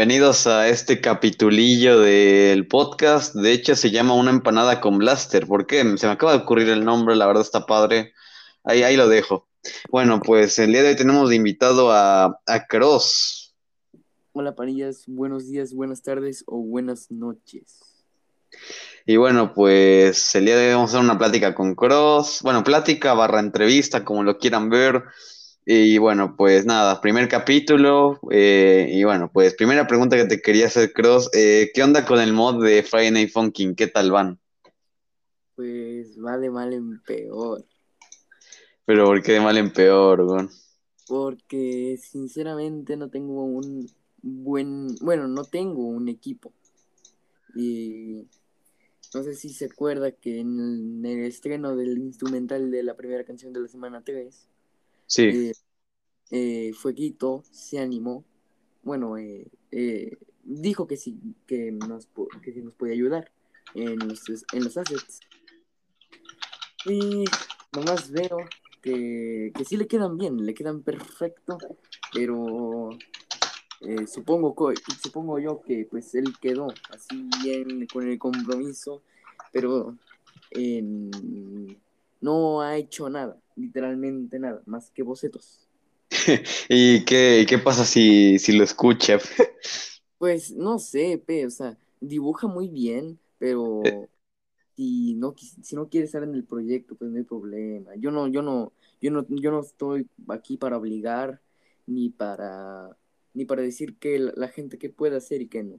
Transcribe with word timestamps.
Bienvenidos 0.00 0.46
a 0.46 0.66
este 0.66 1.02
capitulillo 1.02 2.00
del 2.00 2.66
podcast. 2.66 3.34
De 3.34 3.52
hecho, 3.52 3.76
se 3.76 3.90
llama 3.90 4.14
Una 4.14 4.30
empanada 4.30 4.80
con 4.80 4.96
blaster. 4.96 5.46
¿Por 5.46 5.66
qué? 5.66 5.80
Se 5.98 6.06
me 6.06 6.12
acaba 6.14 6.32
de 6.32 6.38
ocurrir 6.38 6.70
el 6.70 6.86
nombre, 6.86 7.14
la 7.16 7.26
verdad 7.26 7.42
está 7.42 7.66
padre. 7.66 8.14
Ahí, 8.64 8.82
ahí 8.82 8.96
lo 8.96 9.10
dejo. 9.10 9.46
Bueno, 9.90 10.22
pues 10.24 10.58
el 10.58 10.72
día 10.72 10.82
de 10.82 10.88
hoy 10.88 10.96
tenemos 10.96 11.28
de 11.28 11.36
invitado 11.36 11.92
a, 11.92 12.40
a 12.46 12.66
Cross. 12.66 13.54
Hola, 14.32 14.54
panillas. 14.54 15.04
Buenos 15.06 15.46
días, 15.50 15.74
buenas 15.74 16.00
tardes 16.00 16.44
o 16.46 16.62
buenas 16.62 17.10
noches. 17.10 17.80
Y 19.04 19.18
bueno, 19.18 19.52
pues 19.52 20.34
el 20.34 20.46
día 20.46 20.56
de 20.56 20.68
hoy 20.68 20.74
vamos 20.76 20.94
a 20.94 20.96
hacer 20.96 21.04
una 21.04 21.18
plática 21.18 21.54
con 21.54 21.74
Cross. 21.74 22.40
Bueno, 22.40 22.64
plática 22.64 23.12
barra 23.12 23.40
entrevista, 23.40 24.02
como 24.02 24.22
lo 24.22 24.38
quieran 24.38 24.70
ver. 24.70 25.04
Y 25.66 25.98
bueno, 25.98 26.34
pues 26.36 26.64
nada, 26.64 27.00
primer 27.00 27.28
capítulo. 27.28 28.18
eh, 28.30 28.88
y 28.90 29.04
bueno, 29.04 29.30
pues 29.32 29.54
primera 29.54 29.86
pregunta 29.86 30.16
que 30.16 30.24
te 30.24 30.40
quería 30.40 30.66
hacer, 30.66 30.92
Cross. 30.92 31.30
eh, 31.34 31.70
¿qué 31.74 31.82
onda 31.82 32.04
con 32.06 32.20
el 32.20 32.32
mod 32.32 32.64
de 32.64 32.82
Friday 32.82 33.10
Night 33.10 33.30
Funkin'? 33.30 33.74
¿Qué 33.74 33.86
tal 33.86 34.10
van? 34.10 34.40
Pues 35.54 36.18
va 36.18 36.38
de 36.38 36.50
mal 36.50 36.72
en 36.72 37.00
peor. 37.02 37.64
Pero 38.86 39.04
¿por 39.04 39.22
qué 39.22 39.32
de 39.32 39.40
mal 39.40 39.56
en 39.58 39.72
peor, 39.72 40.24
güey? 40.24 40.48
Porque 41.06 41.98
sinceramente 42.00 42.96
no 42.96 43.08
tengo 43.08 43.44
un 43.44 43.86
buen. 44.22 44.94
Bueno, 45.00 45.28
no 45.28 45.44
tengo 45.44 45.86
un 45.86 46.08
equipo. 46.08 46.52
Y 47.54 48.26
no 49.14 49.22
sé 49.22 49.34
si 49.34 49.50
se 49.50 49.66
acuerda 49.66 50.12
que 50.12 50.40
en 50.40 51.04
el, 51.04 51.24
estreno 51.24 51.74
del 51.74 51.98
instrumental 51.98 52.70
de 52.70 52.82
la 52.82 52.96
primera 52.96 53.24
canción 53.24 53.52
de 53.52 53.60
la 53.60 53.68
semana 53.68 54.02
3, 54.04 54.48
Sí, 55.10 55.22
eh, 55.22 55.52
eh, 56.30 56.72
Fueguito 56.72 57.42
se 57.50 57.80
animó. 57.80 58.24
Bueno, 58.84 59.18
eh, 59.18 59.50
eh, 59.72 60.16
dijo 60.44 60.86
que 60.86 60.96
sí, 60.96 61.18
que 61.48 61.72
nos, 61.72 62.08
que 62.42 62.52
sí 62.52 62.62
nos 62.62 62.74
puede 62.74 62.92
ayudar 62.92 63.32
en 63.74 63.98
los, 63.98 64.22
en 64.52 64.64
los 64.64 64.76
assets. 64.76 65.18
Y 66.86 67.24
nomás 67.72 68.12
veo 68.12 68.36
que, 68.80 69.52
que 69.52 69.64
sí 69.64 69.76
le 69.76 69.88
quedan 69.88 70.16
bien, 70.16 70.46
le 70.46 70.54
quedan 70.54 70.82
perfecto, 70.82 71.58
pero 72.14 72.90
eh, 73.80 74.06
supongo, 74.06 74.54
supongo 75.02 75.40
yo 75.40 75.60
que 75.60 75.88
pues 75.90 76.14
él 76.14 76.34
quedó 76.40 76.68
así 76.90 77.28
bien 77.42 77.88
con 77.92 78.08
el 78.08 78.16
compromiso, 78.16 79.02
pero 79.52 79.96
no 82.20 82.60
ha 82.60 82.76
hecho 82.76 83.10
nada, 83.10 83.36
literalmente 83.60 84.38
nada, 84.38 84.62
más 84.66 84.90
que 84.90 85.02
bocetos. 85.02 85.68
¿Y 86.68 87.04
qué, 87.04 87.46
qué 87.48 87.58
pasa 87.58 87.84
si, 87.84 88.38
si 88.38 88.52
lo 88.52 88.64
escucha? 88.64 89.18
Pues 90.18 90.50
no 90.52 90.78
sé, 90.78 91.22
pe, 91.26 91.46
o 91.46 91.50
sea, 91.50 91.78
dibuja 92.00 92.46
muy 92.46 92.68
bien, 92.68 93.18
pero 93.38 93.82
Eh. 93.86 94.08
si 94.76 95.14
no, 95.14 95.34
si 95.38 95.76
no 95.76 95.88
quiere 95.88 96.06
estar 96.06 96.22
en 96.24 96.34
el 96.34 96.44
proyecto, 96.44 96.96
pues 96.96 97.10
no 97.10 97.18
hay 97.18 97.24
problema. 97.24 97.94
Yo 97.96 98.10
no, 98.10 98.28
yo 98.28 98.42
no, 98.42 98.72
yo 99.00 99.10
no, 99.10 99.26
yo 99.30 99.50
no 99.52 99.60
estoy 99.60 100.08
aquí 100.28 100.56
para 100.58 100.78
obligar, 100.78 101.42
ni 101.86 102.10
para, 102.10 102.96
ni 103.34 103.44
para 103.46 103.62
decir 103.62 103.96
que 103.98 104.18
la, 104.18 104.32
la 104.36 104.48
gente 104.48 104.78
que 104.78 104.90
puede 104.90 105.16
hacer 105.16 105.42
y 105.42 105.48
que 105.48 105.62
no. 105.64 105.78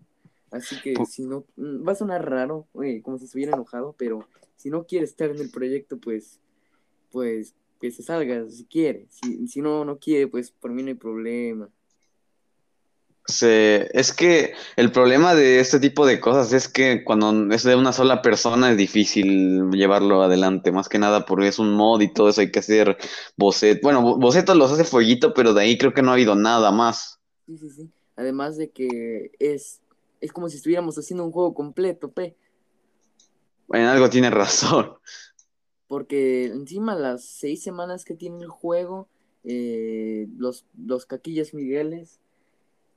Así 0.52 0.80
que 0.82 1.06
si 1.06 1.24
no, 1.26 1.46
mm, 1.58 1.88
va 1.88 1.94
a 1.94 1.96
sonar 1.96 2.30
raro, 2.30 2.68
oye, 2.74 3.02
como 3.04 3.18
si 3.20 3.26
estuviera 3.26 3.54
enojado, 3.54 3.96
pero 3.98 4.28
si 4.58 4.70
no 4.72 4.86
quiere 4.88 5.06
estar 5.06 5.30
en 5.32 5.40
el 5.40 5.52
proyecto, 5.52 6.00
pues, 6.00 6.42
pues, 7.12 7.56
que 7.82 7.92
se 7.92 8.04
salga 8.04 8.50
si 8.50 8.66
quiere. 8.68 9.08
Si, 9.12 9.48
si 9.50 9.62
no, 9.62 9.86
no 9.86 10.00
quiere, 10.00 10.28
pues 10.30 10.52
por 10.52 10.72
mí 10.72 10.84
no 10.84 10.90
hay 10.90 10.96
problema. 10.96 11.70
Se- 13.28 13.90
es 13.98 14.14
que 14.14 14.54
el 14.76 14.92
problema 14.92 15.36
de 15.36 15.60
este 15.60 15.80
tipo 15.80 16.06
de 16.06 16.20
cosas 16.20 16.52
es 16.54 16.68
que 16.68 17.04
cuando 17.04 17.54
es 17.54 17.64
de 17.64 17.76
una 17.76 17.94
sola 17.94 18.22
persona 18.22 18.72
es 18.72 18.78
difícil 18.78 19.70
llevarlo 19.72 20.24
adelante, 20.24 20.72
más 20.72 20.90
que 20.90 21.00
nada 21.00 21.26
porque 21.26 21.48
es 21.48 21.60
un 21.60 21.74
mod 21.74 22.02
y 22.02 22.12
todo 22.14 22.30
eso 22.30 22.42
hay 22.42 22.52
que 22.52 22.60
hacer 22.60 22.98
bocetos. 23.38 23.82
Bueno, 23.84 24.02
bo- 24.02 24.18
bocetos 24.18 24.58
los 24.58 24.72
hace 24.72 24.84
Fueguito, 24.86 25.34
pero 25.34 25.54
de 25.54 25.62
ahí 25.62 25.78
creo 25.78 25.94
que 25.94 26.02
no 26.02 26.10
ha 26.12 26.14
habido 26.16 26.36
nada 26.36 26.72
más. 26.72 27.20
Sí, 27.48 27.58
sí, 27.58 27.70
sí. 27.70 27.92
Además 28.16 28.58
de 28.58 28.72
que 28.72 29.32
es, 29.40 29.82
es 30.22 30.32
como 30.32 30.50
si 30.50 30.58
estuviéramos 30.58 30.98
haciendo 30.98 31.26
un 31.26 31.32
juego 31.32 31.54
completo, 31.54 32.12
pe. 32.12 32.36
En 33.74 33.86
algo 33.86 34.10
tiene 34.10 34.30
razón. 34.30 34.94
Porque 35.92 36.48
encima 36.48 36.96
las 36.96 37.26
seis 37.26 37.64
semanas 37.64 38.06
que 38.06 38.16
tiene 38.16 38.44
el 38.44 38.50
juego, 38.50 39.10
eh, 39.46 40.30
los, 40.38 40.66
los 40.78 41.06
caquillas 41.06 41.54
Migueles 41.54 42.22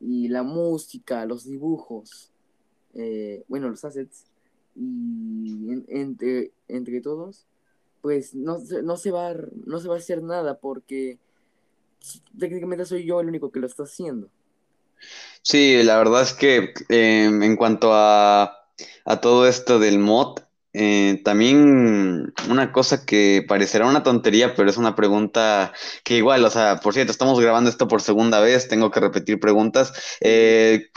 y 0.00 0.28
la 0.28 0.44
música, 0.44 1.26
los 1.26 1.44
dibujos, 1.46 2.32
eh, 2.94 3.44
bueno, 3.48 3.70
los 3.70 3.84
assets, 3.84 4.26
y 4.76 5.70
en- 5.72 5.86
entre, 5.88 6.52
entre 6.68 7.00
todos, 7.02 7.46
pues 8.02 8.34
no, 8.34 8.58
no, 8.84 8.96
se 8.98 9.12
va, 9.12 9.34
no 9.66 9.80
se 9.80 9.88
va 9.88 9.96
a 9.96 9.98
hacer 9.98 10.22
nada 10.22 10.58
porque 10.60 11.18
técnicamente 12.38 12.86
soy 12.86 13.06
yo 13.06 13.20
el 13.20 13.28
único 13.28 13.50
que 13.52 13.60
lo 13.60 13.66
está 13.68 13.84
haciendo. 13.84 14.30
Sí, 15.42 15.82
la 15.84 15.98
verdad 15.98 16.22
es 16.22 16.34
que 16.34 16.74
eh, 16.88 17.24
en 17.26 17.56
cuanto 17.56 17.90
a, 17.94 18.44
a 19.04 19.20
todo 19.20 19.48
esto 19.48 19.78
del 19.78 19.98
mod, 19.98 20.40
eh, 20.76 21.20
también 21.24 22.34
una 22.50 22.72
cosa 22.72 23.06
que 23.06 23.44
parecerá 23.46 23.86
una 23.86 24.02
tontería, 24.02 24.56
pero 24.56 24.68
es 24.68 24.76
una 24.76 24.96
pregunta 24.96 25.72
que 26.02 26.16
igual, 26.16 26.44
o 26.44 26.50
sea, 26.50 26.80
por 26.80 26.94
cierto, 26.94 27.12
estamos 27.12 27.38
grabando 27.38 27.70
esto 27.70 27.86
por 27.86 28.02
segunda 28.02 28.40
vez, 28.40 28.66
tengo 28.66 28.90
que 28.90 28.98
repetir 28.98 29.38
preguntas. 29.38 29.92
Eh, 30.20 30.88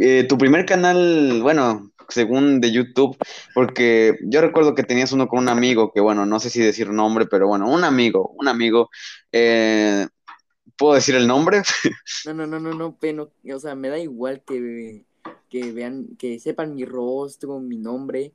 eh, 0.00 0.26
tu 0.28 0.36
primer 0.36 0.66
canal, 0.66 1.40
bueno, 1.40 1.92
según 2.08 2.60
de 2.60 2.72
YouTube, 2.72 3.16
porque 3.54 4.18
yo 4.22 4.40
recuerdo 4.40 4.74
que 4.74 4.82
tenías 4.82 5.12
uno 5.12 5.28
con 5.28 5.38
un 5.38 5.48
amigo, 5.48 5.92
que 5.92 6.00
bueno, 6.00 6.26
no 6.26 6.40
sé 6.40 6.50
si 6.50 6.60
decir 6.60 6.90
nombre, 6.90 7.26
pero 7.26 7.46
bueno, 7.46 7.70
un 7.70 7.84
amigo, 7.84 8.34
un 8.38 8.48
amigo, 8.48 8.90
¿puedo 9.30 10.94
decir 10.94 11.14
el 11.14 11.28
nombre? 11.28 11.62
No, 12.24 12.34
no, 12.34 12.46
no, 12.46 12.58
no, 12.58 12.74
no, 12.74 12.96
pero, 12.98 13.32
o 13.54 13.58
sea, 13.60 13.76
me 13.76 13.88
da 13.88 13.98
igual 13.98 14.42
que, 14.44 15.06
que 15.48 15.72
vean, 15.72 16.16
que 16.18 16.38
sepan 16.38 16.74
mi 16.74 16.84
rostro, 16.84 17.60
mi 17.60 17.78
nombre 17.78 18.32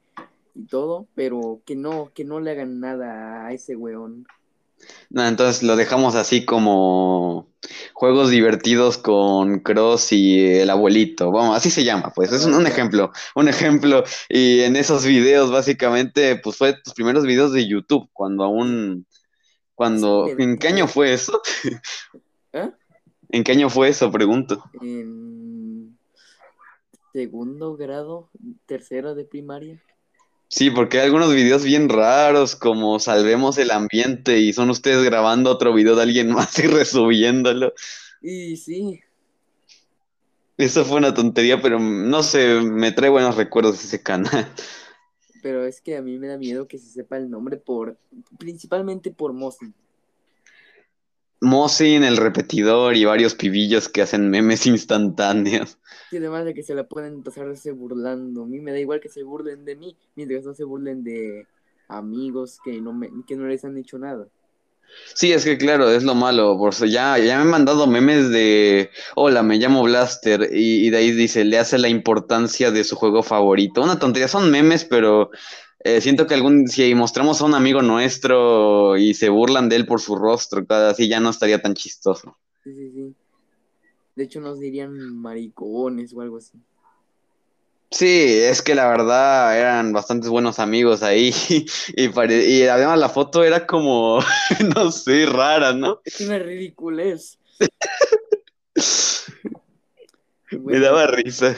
y 0.55 0.65
todo, 0.65 1.07
pero 1.15 1.61
que 1.65 1.75
no, 1.75 2.11
que 2.13 2.25
no 2.25 2.39
le 2.39 2.51
hagan 2.51 2.79
nada 2.79 3.45
a 3.45 3.53
ese 3.53 3.75
weón. 3.75 4.25
No, 5.09 5.25
entonces 5.25 5.63
lo 5.63 5.75
dejamos 5.75 6.15
así 6.15 6.45
como 6.45 7.47
juegos 7.93 8.29
divertidos 8.29 8.97
con 8.97 9.59
Cross 9.59 10.11
y 10.11 10.45
el 10.45 10.69
abuelito. 10.69 11.31
Vamos, 11.31 11.55
así 11.55 11.69
se 11.69 11.83
llama, 11.83 12.11
pues. 12.13 12.31
Es 12.31 12.45
un, 12.45 12.53
un 12.53 12.67
ejemplo, 12.67 13.11
un 13.35 13.47
ejemplo. 13.47 14.03
Y 14.29 14.61
en 14.61 14.75
esos 14.75 15.05
videos, 15.05 15.51
básicamente, 15.51 16.35
pues 16.37 16.57
fue 16.57 16.73
tus 16.83 16.93
primeros 16.93 17.25
videos 17.25 17.53
de 17.53 17.67
YouTube, 17.67 18.09
cuando 18.11 18.43
aún, 18.43 19.05
cuando, 19.75 20.27
Sí, 20.27 20.35
¿en 20.39 20.57
qué 20.57 20.67
año 20.67 20.87
fue 20.87 21.13
eso? 21.13 21.41
¿Ah? 22.53 22.71
¿En 23.29 23.43
qué 23.43 23.53
año 23.53 23.69
fue 23.69 23.89
eso? 23.89 24.11
Pregunto. 24.11 24.63
En 24.81 25.42
segundo 27.13 27.77
grado, 27.77 28.29
tercero 28.65 29.15
de 29.15 29.25
primaria. 29.25 29.81
Sí, 30.49 30.69
porque 30.69 30.99
hay 30.99 31.05
algunos 31.05 31.33
videos 31.33 31.63
bien 31.63 31.89
raros, 31.89 32.55
como 32.55 32.99
Salvemos 32.99 33.57
el 33.57 33.71
ambiente, 33.71 34.39
y 34.39 34.53
son 34.53 34.69
ustedes 34.69 35.03
grabando 35.03 35.49
otro 35.51 35.73
video 35.73 35.95
de 35.95 36.03
alguien 36.03 36.31
más 36.33 36.59
y 36.59 36.67
resubiéndolo. 36.67 37.73
Y 38.21 38.57
sí, 38.57 39.01
Eso 40.57 40.85
fue 40.85 40.97
una 40.97 41.13
tontería, 41.13 41.61
pero 41.61 41.79
no 41.79 42.23
sé, 42.23 42.61
me 42.61 42.91
trae 42.91 43.09
buenos 43.09 43.35
recuerdos 43.35 43.79
de 43.79 43.85
ese 43.85 44.03
canal. 44.03 44.47
pero 45.41 45.65
es 45.65 45.81
que 45.81 45.97
a 45.97 46.01
mí 46.01 46.17
me 46.17 46.27
da 46.27 46.37
miedo 46.37 46.67
que 46.67 46.77
se 46.77 46.89
sepa 46.89 47.17
el 47.17 47.29
nombre 47.29 47.57
por, 47.57 47.97
principalmente 48.39 49.11
por 49.11 49.33
Mosin. 49.33 49.73
Mosin, 51.43 52.03
el 52.03 52.17
repetidor 52.17 52.95
y 52.95 53.05
varios 53.05 53.35
pibillos 53.35 53.89
que 53.89 54.01
hacen 54.01 54.29
memes 54.29 54.65
instantáneos. 54.65 55.77
Y 56.11 56.17
además 56.17 56.45
de 56.45 56.53
que 56.53 56.63
se 56.63 56.73
la 56.73 56.85
pueden 56.87 57.21
pasarse 57.21 57.71
burlando. 57.71 58.43
A 58.43 58.45
mí 58.47 58.59
me 58.59 58.71
da 58.71 58.79
igual 58.79 58.99
que 58.99 59.09
se 59.09 59.23
burlen 59.23 59.65
de 59.65 59.75
mí, 59.75 59.95
mientras 60.15 60.43
no 60.45 60.53
se 60.53 60.63
burlen 60.63 61.03
de 61.03 61.47
amigos 61.87 62.59
que 62.63 62.79
no, 62.81 62.93
me, 62.93 63.09
que 63.27 63.35
no 63.35 63.45
les 63.47 63.65
han 63.65 63.77
hecho 63.77 63.99
nada. 63.99 64.27
Sí, 65.15 65.31
es 65.31 65.43
que 65.43 65.57
claro, 65.57 65.89
es 65.89 66.03
lo 66.03 66.15
malo. 66.15 66.57
Por 66.57 66.71
eso 66.73 66.85
ya, 66.85 67.17
ya 67.17 67.35
me 67.37 67.41
han 67.43 67.49
mandado 67.49 67.87
memes 67.87 68.29
de 68.29 68.89
Hola, 69.15 69.43
me 69.43 69.57
llamo 69.57 69.83
Blaster. 69.83 70.49
Y, 70.51 70.87
y 70.87 70.89
de 70.91 70.97
ahí 70.97 71.11
dice, 71.11 71.43
le 71.43 71.57
hace 71.57 71.77
la 71.77 71.89
importancia 71.89 72.71
de 72.71 72.83
su 72.83 72.95
juego 72.95 73.23
favorito. 73.23 73.81
Una 73.81 73.99
tontería, 73.99 74.27
son 74.27 74.51
memes, 74.51 74.85
pero 74.85 75.31
eh, 75.83 76.01
siento 76.01 76.27
que 76.27 76.33
algún, 76.33 76.67
si 76.67 76.93
mostramos 76.95 77.41
a 77.41 77.45
un 77.45 77.55
amigo 77.55 77.81
nuestro 77.81 78.97
y 78.97 79.13
se 79.13 79.29
burlan 79.29 79.69
de 79.69 79.75
él 79.77 79.85
por 79.85 80.01
su 80.01 80.15
rostro, 80.15 80.65
cada 80.65 80.91
así 80.91 81.07
ya 81.07 81.19
no 81.19 81.29
estaría 81.29 81.61
tan 81.61 81.73
chistoso. 81.73 82.37
Sí, 82.63 82.73
sí, 82.73 82.91
sí. 82.91 83.13
De 84.15 84.23
hecho, 84.23 84.39
nos 84.39 84.59
dirían 84.59 84.93
maricones 85.15 86.13
o 86.13 86.21
algo 86.21 86.37
así. 86.37 86.57
Sí, 87.91 88.39
es 88.41 88.61
que 88.63 88.73
la 88.73 88.87
verdad 88.87 89.59
eran 89.59 89.93
bastantes 89.93 90.27
buenos 90.29 90.57
amigos 90.57 91.03
ahí 91.03 91.31
y, 91.95 92.09
pare- 92.09 92.47
y 92.49 92.63
además 92.63 92.97
la 92.97 93.09
foto 93.09 93.43
era 93.43 93.67
como, 93.67 94.19
no 94.75 94.91
sé, 94.91 95.25
rara, 95.27 95.73
¿no? 95.73 96.01
Es 96.03 96.19
una 96.21 96.39
ridiculez. 96.39 97.37
Me 100.51 100.79
daba 100.79 101.07
risa. 101.07 101.55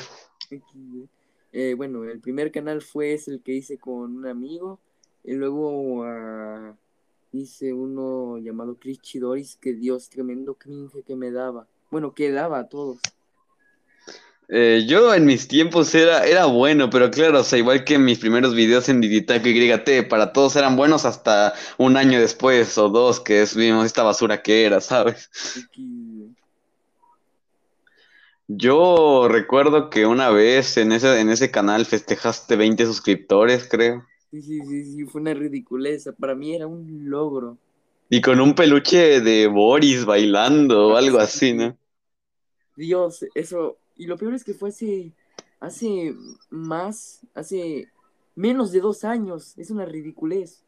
Eh, 1.55 1.73
bueno, 1.73 2.03
el 2.03 2.19
primer 2.19 2.51
canal 2.51 2.81
fue 2.81 3.17
el 3.27 3.41
que 3.41 3.53
hice 3.53 3.77
con 3.77 4.17
un 4.17 4.27
amigo. 4.27 4.79
Y 5.23 5.33
luego 5.33 6.03
ah, 6.03 6.75
hice 7.31 7.73
uno 7.73 8.37
llamado 8.39 8.77
Chris 8.79 8.99
Chidoris, 9.01 9.55
que 9.55 9.73
Dios, 9.73 10.09
tremendo 10.09 10.55
cringe 10.55 11.03
que 11.07 11.15
me 11.15 11.31
daba. 11.31 11.65
Bueno, 11.89 12.13
que 12.13 12.29
daba 12.31 12.59
a 12.59 12.67
todos. 12.67 12.99
Eh, 14.47 14.85
yo 14.87 15.13
en 15.15 15.25
mis 15.25 15.47
tiempos 15.47 15.95
era, 15.95 16.25
era 16.27 16.45
bueno, 16.45 16.89
pero 16.91 17.09
claro, 17.09 17.39
o 17.39 17.43
sea, 17.43 17.57
igual 17.57 17.83
que 17.83 17.97
mis 17.97 18.19
primeros 18.19 18.53
videos 18.53 18.89
en 18.89 19.01
Digitaco 19.01 19.47
YT, 19.47 20.03
para 20.03 20.33
todos 20.33 20.55
eran 20.55 20.75
buenos 20.75 21.05
hasta 21.05 21.53
un 21.79 21.97
año 21.97 22.19
después 22.19 22.77
o 22.77 22.89
dos 22.89 23.19
que 23.19 23.41
es- 23.41 23.55
vimos 23.55 23.85
esta 23.87 24.03
basura 24.03 24.43
que 24.43 24.65
era, 24.65 24.81
¿sabes? 24.81 25.31
Yo 28.47 29.27
recuerdo 29.29 29.91
que 29.91 30.07
una 30.07 30.31
vez 30.31 30.77
en 30.77 30.91
ese, 30.91 31.19
en 31.19 31.29
ese 31.29 31.51
canal 31.51 31.85
festejaste 31.85 32.55
20 32.55 32.83
suscriptores, 32.87 33.67
creo, 33.69 34.03
Sí, 34.29 34.41
sí, 34.43 34.63
sí, 34.63 34.83
sí, 34.85 35.05
fue 35.05 35.21
una 35.21 35.33
ridiculeza. 35.33 36.11
Para 36.13 36.35
mí 36.35 36.53
era 36.53 36.67
un 36.67 37.09
logro. 37.09 37.57
y 38.09 38.19
con 38.19 38.39
un 38.39 38.55
peluche 38.55 39.21
de 39.21 39.45
Boris 39.45 40.05
bailando 40.05 40.87
o 40.89 40.97
algo 40.97 41.19
así, 41.19 41.53
¿no? 41.53 41.77
Dios, 42.75 43.25
eso. 43.33 43.77
Y 43.95 44.07
lo 44.07 44.17
peor 44.17 44.33
es 44.33 44.43
que 44.43 44.53
fue 44.53 44.69
hace, 44.69 45.13
hace 45.59 46.15
más, 46.49 47.21
hace 47.33 47.89
menos 48.35 48.71
de 48.71 48.81
dos 48.81 49.03
años. 49.03 49.57
Es 49.57 49.69
una 49.71 49.85
ridiculez. 49.85 50.63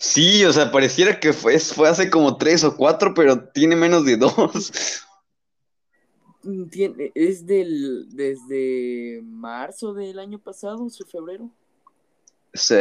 Sí, 0.00 0.44
o 0.44 0.52
sea, 0.52 0.70
pareciera 0.70 1.18
que 1.20 1.32
fue, 1.32 1.58
fue 1.58 1.88
hace 1.88 2.10
como 2.10 2.36
tres 2.36 2.62
o 2.64 2.76
cuatro, 2.76 3.14
pero 3.14 3.48
tiene 3.50 3.76
menos 3.76 4.04
de 4.04 4.16
dos. 4.16 5.04
Mm, 6.48 6.68
Tiene, 6.70 7.12
es 7.14 7.46
del, 7.46 8.08
desde 8.08 9.20
marzo 9.22 9.92
del 9.92 10.18
año 10.18 10.38
pasado, 10.38 10.88
su 10.88 11.04
febrero. 11.04 11.50
Sí. 12.54 12.74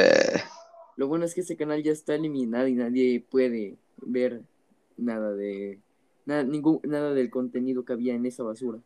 Lo 0.95 1.07
bueno 1.09 1.25
es 1.25 1.35
que 1.35 1.41
ese 1.41 1.57
canal 1.57 1.83
ya 1.83 1.91
está 1.91 2.15
eliminado 2.15 2.67
y 2.67 2.75
nadie 2.75 3.19
puede 3.29 3.75
ver 3.97 4.41
nada 4.95 5.33
de 5.33 5.79
nada, 6.25 6.43
ningún, 6.43 6.79
nada 6.83 7.13
del 7.13 7.29
contenido 7.29 7.83
que 7.83 7.91
había 7.91 8.13
en 8.13 8.25
esa 8.25 8.43
basura. 8.43 8.79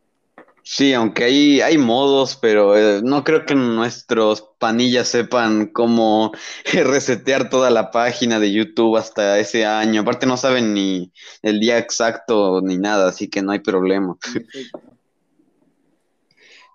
Sí, 0.63 0.93
aunque 0.93 1.23
hay, 1.23 1.61
hay 1.61 1.77
modos, 1.77 2.35
pero 2.35 2.77
eh, 2.77 3.01
no 3.03 3.23
creo 3.23 3.45
que 3.45 3.55
nuestros 3.55 4.43
panillas 4.59 5.07
sepan 5.07 5.67
cómo 5.67 6.31
resetear 6.73 7.49
toda 7.49 7.69
la 7.71 7.91
página 7.91 8.39
de 8.39 8.51
YouTube 8.51 8.97
hasta 8.97 9.39
ese 9.39 9.65
año. 9.65 10.01
Aparte 10.01 10.27
no 10.27 10.37
saben 10.37 10.73
ni 10.73 11.11
el 11.41 11.59
día 11.59 11.77
exacto 11.77 12.61
ni 12.61 12.77
nada, 12.77 13.09
así 13.09 13.27
que 13.29 13.41
no 13.41 13.51
hay 13.51 13.59
problema. 13.59 14.17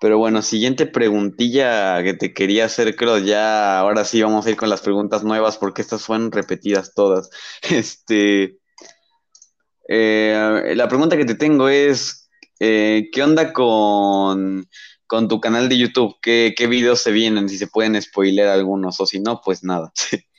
Pero 0.01 0.19
bueno, 0.19 0.43
siguiente 0.43 0.87
preguntilla 0.87 2.03
que 2.03 2.13
te 2.13 2.35
quería 2.35 2.67
hacer, 2.67 2.97
creo 2.97 3.19
ya, 3.19 3.79
ahora 3.79 4.05
sí 4.05 4.21
vamos 4.23 4.47
a 4.47 4.51
ir 4.51 4.57
con 4.57 4.69
las 4.69 4.83
preguntas 4.83 5.25
nuevas 5.25 5.57
porque 5.57 5.81
estas 5.81 6.05
fueron 6.05 6.33
repetidas 6.33 6.93
todas. 6.95 7.31
Este, 7.71 8.59
eh, 9.89 10.73
la 10.77 10.89
pregunta 10.89 11.17
que 11.17 11.25
te 11.25 11.35
tengo 11.35 11.69
es, 11.69 12.26
eh, 12.61 13.09
¿qué 13.13 13.23
onda 13.23 13.53
con, 13.53 14.69
con 15.07 15.29
tu 15.29 15.41
canal 15.41 15.69
de 15.69 15.79
YouTube? 15.79 16.17
¿Qué, 16.23 16.55
qué 16.57 16.67
videos 16.67 17.01
se 17.01 17.13
vienen? 17.13 17.49
Si 17.49 17.59
se 17.59 17.67
pueden 17.67 18.01
spoiler 18.01 18.49
algunos 18.49 19.01
o 19.01 19.07
si 19.07 19.21
no, 19.21 19.41
pues 19.45 19.65
nada. 19.65 19.93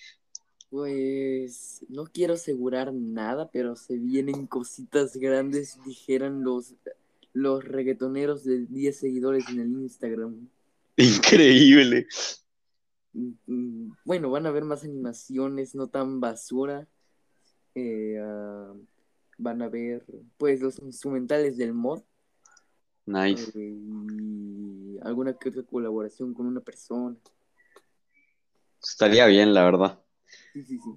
Pues 0.70 1.86
no 1.88 2.08
quiero 2.08 2.34
asegurar 2.34 2.94
nada, 2.94 3.50
pero 3.52 3.76
se 3.78 3.98
vienen 3.98 4.48
cositas 4.48 5.16
grandes, 5.16 5.80
dijeran 5.86 6.44
los, 6.44 6.76
los 7.32 7.64
reggaetoneros 7.64 8.44
de 8.44 8.66
10 8.66 9.00
seguidores 9.00 9.48
en 9.50 9.62
el 9.62 9.70
Instagram. 9.70 10.50
Increíble. 10.98 12.08
Mm, 13.14 13.32
mm, 13.48 13.98
Bueno, 14.04 14.30
van 14.30 14.46
a 14.46 14.52
ver 14.52 14.66
más 14.66 14.84
animaciones, 14.84 15.74
no 15.74 15.88
tan 15.88 16.20
basura. 16.20 16.88
Eh, 17.76 18.18
ah, 18.22 18.74
van 19.38 19.62
a 19.62 19.70
ver, 19.70 20.06
pues, 20.38 20.62
los 20.62 20.80
instrumentales 20.80 21.58
del 21.58 21.74
mod. 21.74 22.02
Nice. 23.06 23.52
eh, 23.56 23.78
y 23.78 24.98
alguna 25.02 25.34
que 25.34 25.50
otra 25.50 25.64
colaboración 25.64 26.34
con 26.34 26.46
una 26.48 26.60
persona. 26.60 27.16
Estaría 28.84 29.26
bien, 29.28 29.54
la 29.54 29.64
verdad. 29.64 30.00
Sí, 30.54 30.64
sí, 30.64 30.78
sí. 30.78 30.92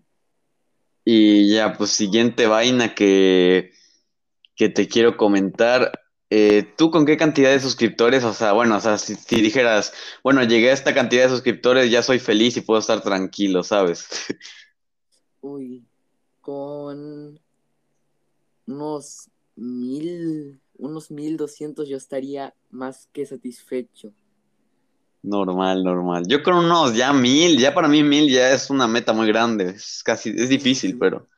Y 1.04 1.54
ya, 1.54 1.76
pues 1.76 1.90
siguiente 1.90 2.46
vaina 2.46 2.94
que, 2.94 3.72
que 4.54 4.68
te 4.68 4.88
quiero 4.88 5.16
comentar. 5.16 5.92
Eh, 6.32 6.62
¿tú 6.76 6.90
con 6.90 7.06
qué 7.06 7.16
cantidad 7.16 7.50
de 7.50 7.60
suscriptores? 7.60 8.22
O 8.22 8.32
sea, 8.32 8.52
bueno, 8.52 8.76
o 8.76 8.80
sea, 8.80 8.98
si, 8.98 9.16
si 9.16 9.40
dijeras, 9.40 9.92
bueno, 10.22 10.44
llegué 10.44 10.70
a 10.70 10.74
esta 10.74 10.94
cantidad 10.94 11.24
de 11.24 11.30
suscriptores, 11.30 11.90
ya 11.90 12.02
soy 12.02 12.18
feliz 12.20 12.56
y 12.56 12.60
puedo 12.60 12.78
estar 12.78 13.02
tranquilo, 13.02 13.62
¿sabes? 13.62 14.08
Uy, 15.40 15.84
con 16.40 17.40
unos 18.70 19.28
mil, 19.56 20.60
unos 20.78 21.10
mil 21.10 21.36
doscientos 21.36 21.88
yo 21.88 21.96
estaría 21.96 22.54
más 22.70 23.08
que 23.12 23.26
satisfecho. 23.26 24.12
Normal, 25.22 25.84
normal. 25.84 26.24
Yo 26.28 26.42
con 26.42 26.54
unos 26.54 26.94
ya 26.94 27.12
mil, 27.12 27.58
ya 27.58 27.74
para 27.74 27.88
mí 27.88 28.02
mil 28.02 28.30
ya 28.30 28.52
es 28.52 28.70
una 28.70 28.86
meta 28.86 29.12
muy 29.12 29.26
grande. 29.26 29.70
Es 29.76 30.02
casi, 30.02 30.30
es 30.30 30.48
difícil, 30.48 30.98
pero. 30.98 31.28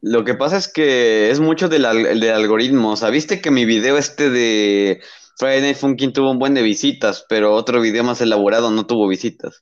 Lo 0.00 0.24
que 0.24 0.34
pasa 0.34 0.56
es 0.56 0.66
que 0.66 1.30
es 1.30 1.40
mucho 1.40 1.68
del, 1.68 1.82
del 1.82 2.30
algoritmo. 2.30 2.92
O 2.92 2.96
sea, 2.96 3.10
viste 3.10 3.40
que 3.40 3.50
mi 3.50 3.64
video 3.64 3.98
este 3.98 4.30
de 4.30 5.00
Friday 5.38 5.60
Night 5.60 5.76
Funkin' 5.76 6.12
tuvo 6.12 6.30
un 6.30 6.38
buen 6.38 6.54
de 6.54 6.62
visitas, 6.62 7.24
pero 7.28 7.54
otro 7.54 7.80
video 7.80 8.04
más 8.04 8.20
elaborado 8.20 8.70
no 8.70 8.86
tuvo 8.86 9.08
visitas. 9.08 9.60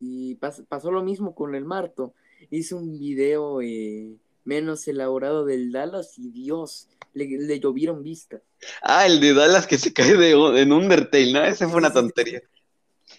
Y 0.00 0.36
pas- 0.36 0.64
pasó 0.66 0.90
lo 0.90 1.02
mismo 1.02 1.34
con 1.34 1.54
el 1.54 1.64
Marto. 1.64 2.14
Hice 2.50 2.74
un 2.74 2.90
video 2.90 3.60
eh, 3.60 4.16
menos 4.50 4.88
elaborado 4.88 5.44
del 5.44 5.70
Dallas 5.70 6.18
y 6.18 6.30
Dios, 6.30 6.88
le, 7.14 7.26
le 7.26 7.60
llovieron 7.60 8.02
vistas. 8.02 8.42
Ah, 8.82 9.06
el 9.06 9.20
de 9.20 9.32
Dallas 9.32 9.66
que 9.66 9.78
se 9.78 9.92
cae 9.92 10.16
de, 10.16 10.32
en 10.60 10.72
Undertale, 10.72 11.32
¿no? 11.32 11.44
Ese 11.44 11.68
fue 11.68 11.78
una 11.78 11.92
tontería. 11.92 12.42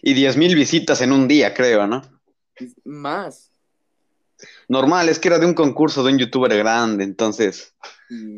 Y 0.01 0.13
diez 0.13 0.35
mil 0.35 0.55
visitas 0.55 1.01
en 1.01 1.11
un 1.11 1.27
día, 1.27 1.53
creo, 1.53 1.87
¿no? 1.87 2.01
Más. 2.83 3.49
Normal, 4.67 5.09
es 5.09 5.19
que 5.19 5.27
era 5.29 5.39
de 5.39 5.45
un 5.45 5.53
concurso 5.53 6.03
de 6.03 6.11
un 6.11 6.19
youtuber 6.19 6.55
grande, 6.57 7.03
entonces 7.03 7.73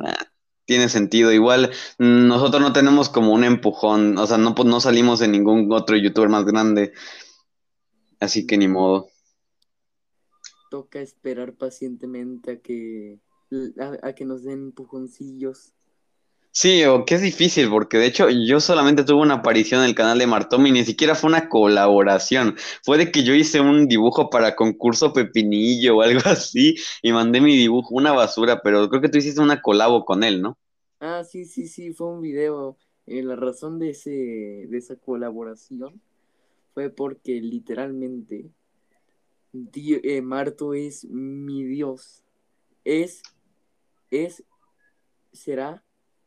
Ah. 0.06 0.28
tiene 0.66 0.88
sentido. 0.90 1.32
Igual 1.32 1.72
mm, 1.98 2.28
nosotros 2.28 2.62
no 2.62 2.74
tenemos 2.74 3.10
como 3.10 3.34
un 3.34 3.44
empujón, 3.44 4.18
o 4.18 4.28
sea, 4.28 4.38
no, 4.38 4.54
pues, 4.54 4.68
no 4.68 4.80
salimos 4.80 5.22
en 5.22 5.32
ningún 5.32 5.72
otro 5.72 5.96
youtuber 5.98 6.30
más 6.30 6.46
grande, 6.46 6.94
así 8.20 8.46
que 8.46 8.58
ni 8.58 8.68
modo. 8.68 9.13
Toca 10.74 11.02
esperar 11.02 11.54
pacientemente 11.54 12.52
a 12.54 12.60
que, 12.60 13.20
a, 13.80 14.08
a 14.08 14.16
que 14.16 14.26
nos 14.26 14.44
den 14.44 14.60
empujoncillos. 14.70 15.76
Sí, 16.52 16.84
o 16.86 17.04
que 17.06 17.16
es 17.16 17.22
difícil, 17.22 17.70
porque 17.70 17.98
de 17.98 18.06
hecho 18.08 18.28
yo 18.30 18.60
solamente 18.60 19.04
tuve 19.04 19.22
una 19.22 19.36
aparición 19.36 19.82
en 19.82 19.88
el 19.90 19.96
canal 19.96 20.20
de 20.20 20.28
Martomi, 20.28 20.72
ni 20.72 20.86
siquiera 20.86 21.16
fue 21.16 21.30
una 21.30 21.50
colaboración, 21.50 22.56
fue 22.84 22.98
de 23.00 23.12
que 23.12 23.24
yo 23.24 23.34
hice 23.34 23.60
un 23.60 23.88
dibujo 23.88 24.30
para 24.30 24.56
concurso 24.56 25.14
Pepinillo 25.14 25.98
o 25.98 26.02
algo 26.04 26.22
así, 26.26 26.76
y 27.02 27.12
mandé 27.12 27.42
mi 27.42 27.58
dibujo, 27.58 27.96
una 27.96 28.12
basura, 28.14 28.62
pero 28.64 28.88
creo 28.90 29.02
que 29.02 29.10
tú 29.10 29.18
hiciste 29.18 29.42
una 29.42 29.62
colabo 29.62 30.06
con 30.06 30.24
él, 30.24 30.42
¿no? 30.44 30.58
Ah, 31.00 31.24
sí, 31.24 31.46
sí, 31.46 31.68
sí, 31.68 31.94
fue 31.94 32.08
un 32.08 32.22
video. 32.22 32.78
Eh, 33.06 33.22
la 33.24 33.36
razón 33.36 33.80
de 33.80 33.90
ese, 33.90 34.10
de 34.12 34.78
esa 34.78 34.96
colaboración 34.96 36.02
fue 36.74 36.90
porque 36.92 37.42
literalmente 37.42 38.52
Eh, 39.54 40.22
Marto 40.22 40.74
es 40.74 41.06
mi 41.06 41.64
Dios. 41.64 42.24
Es, 42.84 43.22
es, 44.10 44.44
será 45.32 45.84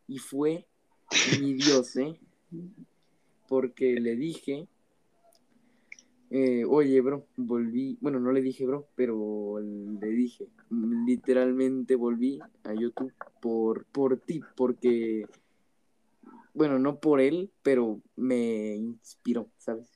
y 0.06 0.18
fue 0.18 0.66
mi 1.40 1.54
Dios, 1.54 1.96
¿eh? 1.96 2.20
Porque 3.48 3.94
le 4.00 4.14
dije, 4.14 4.68
eh, 6.30 6.64
oye, 6.64 7.00
bro, 7.00 7.26
volví, 7.36 7.98
bueno, 8.00 8.20
no 8.20 8.30
le 8.30 8.42
dije, 8.42 8.64
bro, 8.64 8.88
pero 8.94 9.58
le 9.60 10.08
dije, 10.08 10.48
literalmente 10.70 11.96
volví 11.96 12.38
a 12.62 12.74
YouTube 12.74 13.12
por, 13.40 13.86
por 13.86 14.18
ti, 14.18 14.40
porque, 14.56 15.26
bueno, 16.54 16.78
no 16.78 17.00
por 17.00 17.20
él, 17.20 17.50
pero 17.62 18.00
me 18.14 18.76
inspiró, 18.76 19.50
¿sabes? 19.56 19.95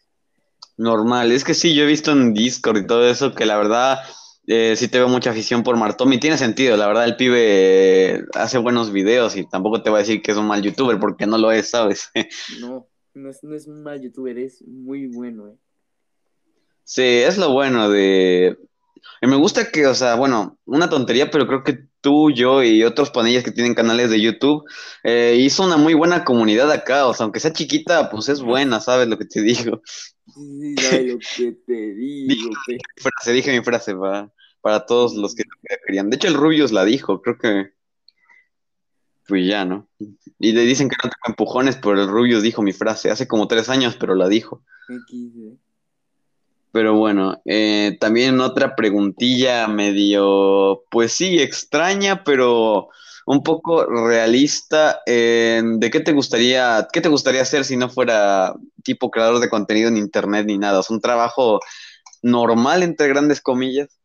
Normal, 0.80 1.30
es 1.30 1.44
que 1.44 1.52
sí, 1.52 1.74
yo 1.74 1.82
he 1.82 1.86
visto 1.86 2.10
en 2.10 2.32
Discord 2.32 2.78
y 2.78 2.86
todo 2.86 3.06
eso 3.06 3.34
que 3.34 3.44
la 3.44 3.58
verdad 3.58 3.98
eh, 4.46 4.74
sí 4.76 4.88
te 4.88 4.96
veo 4.96 5.10
mucha 5.10 5.28
afición 5.28 5.62
por 5.62 5.76
Martomi, 5.76 6.18
tiene 6.18 6.38
sentido, 6.38 6.74
la 6.78 6.86
verdad 6.86 7.04
el 7.04 7.16
pibe 7.16 8.14
eh, 8.14 8.24
hace 8.32 8.56
buenos 8.56 8.90
videos 8.90 9.36
y 9.36 9.46
tampoco 9.46 9.82
te 9.82 9.90
voy 9.90 9.98
a 9.98 10.00
decir 10.00 10.22
que 10.22 10.32
es 10.32 10.38
un 10.38 10.46
mal 10.46 10.62
youtuber 10.62 10.98
porque 10.98 11.26
no 11.26 11.36
lo 11.36 11.52
es, 11.52 11.68
¿sabes? 11.68 12.10
No, 12.62 12.88
no 13.12 13.28
es, 13.28 13.44
no 13.44 13.54
es 13.54 13.66
un 13.66 13.82
mal 13.82 14.00
youtuber, 14.00 14.38
es 14.38 14.64
muy 14.66 15.06
bueno, 15.06 15.48
¿eh? 15.48 15.58
Sí, 16.82 17.02
es 17.02 17.36
lo 17.36 17.52
bueno 17.52 17.90
de, 17.90 18.56
Y 19.20 19.26
me 19.26 19.36
gusta 19.36 19.70
que, 19.70 19.86
o 19.86 19.94
sea, 19.94 20.14
bueno, 20.14 20.58
una 20.64 20.88
tontería, 20.88 21.30
pero 21.30 21.46
creo 21.46 21.62
que 21.62 21.90
tú, 22.00 22.30
yo 22.30 22.62
y 22.62 22.84
otros 22.84 23.10
panillas 23.10 23.44
que 23.44 23.52
tienen 23.52 23.74
canales 23.74 24.08
de 24.08 24.20
YouTube, 24.20 24.64
eh, 25.04 25.36
hizo 25.38 25.62
una 25.62 25.76
muy 25.76 25.92
buena 25.92 26.24
comunidad 26.24 26.70
acá, 26.72 27.06
o 27.06 27.12
sea, 27.12 27.24
aunque 27.24 27.38
sea 27.38 27.52
chiquita, 27.52 28.08
pues 28.08 28.30
es 28.30 28.40
buena, 28.40 28.80
¿sabes 28.80 29.08
lo 29.08 29.18
que 29.18 29.26
te 29.26 29.42
digo? 29.42 29.82
Sí, 30.34 30.74
sabes 30.76 31.12
lo 31.12 31.18
que 31.18 31.52
te 31.66 31.94
digo, 31.94 32.50
pe. 32.66 32.78
Frase, 32.96 33.32
dije 33.32 33.52
mi 33.52 33.64
frase 33.64 33.94
para, 33.94 34.32
para 34.60 34.86
todos 34.86 35.14
los 35.14 35.34
que 35.34 35.44
querían. 35.86 36.10
De 36.10 36.16
hecho, 36.16 36.28
el 36.28 36.34
Rubius 36.34 36.72
la 36.72 36.84
dijo, 36.84 37.20
creo 37.22 37.38
que, 37.38 37.72
pues 39.26 39.46
ya, 39.46 39.64
¿no? 39.64 39.88
Y 40.38 40.52
le 40.52 40.62
dicen 40.62 40.88
que 40.88 40.96
no 40.96 41.10
tengo 41.10 41.28
empujones, 41.28 41.76
pero 41.76 42.00
el 42.00 42.08
Rubius 42.08 42.42
dijo 42.42 42.62
mi 42.62 42.72
frase, 42.72 43.10
hace 43.10 43.28
como 43.28 43.48
tres 43.48 43.68
años, 43.68 43.96
pero 43.98 44.14
la 44.14 44.28
dijo. 44.28 44.64
Pero 46.72 46.94
bueno, 46.94 47.40
eh, 47.44 47.96
también 48.00 48.40
otra 48.40 48.76
preguntilla 48.76 49.66
medio, 49.68 50.84
pues 50.90 51.12
sí, 51.12 51.40
extraña, 51.40 52.22
pero 52.24 52.88
un 53.30 53.44
poco 53.44 53.86
realista. 53.86 55.02
eh, 55.06 55.62
¿de 55.64 55.90
qué 55.90 56.00
te 56.00 56.12
gustaría, 56.12 56.88
qué 56.92 57.00
te 57.00 57.08
gustaría 57.08 57.42
hacer 57.42 57.64
si 57.64 57.76
no 57.76 57.88
fuera 57.88 58.54
tipo 58.82 59.08
creador 59.08 59.38
de 59.38 59.48
contenido 59.48 59.88
en 59.88 59.96
internet 59.96 60.46
ni 60.46 60.58
nada? 60.58 60.80
Es 60.80 60.90
un 60.90 61.00
trabajo 61.00 61.60
normal, 62.22 62.82
entre 62.82 63.06
grandes 63.06 63.40
comillas. 63.40 64.00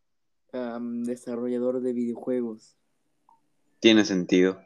Desarrollador 0.53 1.81
de 1.81 1.93
videojuegos. 1.93 2.77
Tiene 3.79 4.05
sentido. 4.05 4.61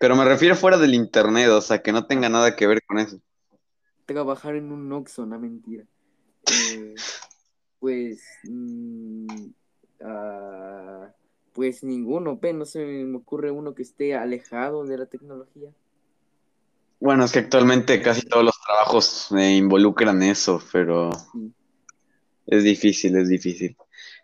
Pero 0.00 0.16
me 0.16 0.24
refiero 0.24 0.56
fuera 0.56 0.78
del 0.78 0.94
internet, 0.94 1.50
o 1.50 1.60
sea, 1.60 1.82
que 1.82 1.92
no 1.92 2.06
tenga 2.06 2.30
nada 2.30 2.56
que 2.56 2.66
ver 2.66 2.82
con 2.86 2.98
eso. 2.98 3.20
Trabajar 4.06 4.56
en 4.56 4.72
un 4.72 4.90
Oxxo, 4.92 5.26
no 5.26 5.38
mentira. 5.38 5.84
Eh, 6.72 6.94
pues, 7.78 8.24
mm, 8.44 9.26
ah, 10.02 11.12
pues 11.58 11.82
ninguno, 11.82 12.38
pe, 12.38 12.52
no 12.52 12.64
se 12.64 12.84
me 12.86 13.16
ocurre 13.16 13.50
uno 13.50 13.74
que 13.74 13.82
esté 13.82 14.14
alejado 14.14 14.84
de 14.86 14.96
la 14.96 15.06
tecnología. 15.06 15.74
Bueno, 17.00 17.24
es 17.24 17.32
que 17.32 17.40
actualmente 17.40 18.00
casi 18.00 18.22
todos 18.22 18.44
los 18.44 18.54
trabajos 18.64 19.28
eh, 19.36 19.56
involucran 19.56 20.22
eso, 20.22 20.62
pero 20.72 21.10
Sí. 21.32 21.52
es 22.46 22.64
difícil, 22.64 23.16
es 23.16 23.28
difícil. 23.28 23.76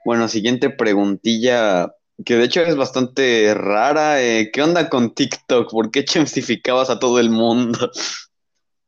Bueno, 0.05 0.29
siguiente 0.29 0.71
preguntilla, 0.71 1.95
que 2.25 2.37
de 2.37 2.45
hecho 2.45 2.63
es 2.63 2.77
bastante 2.77 3.53
rara. 3.55 4.23
eh, 4.23 4.51
¿qué 4.53 4.63
onda 4.63 4.89
con 4.89 5.15
TikTok? 5.15 5.71
¿Por 5.71 5.91
qué 5.91 6.05
chemsificabas 6.05 6.91
a 6.91 6.99
todo 6.99 7.19
el 7.21 7.31
mundo? 7.31 7.91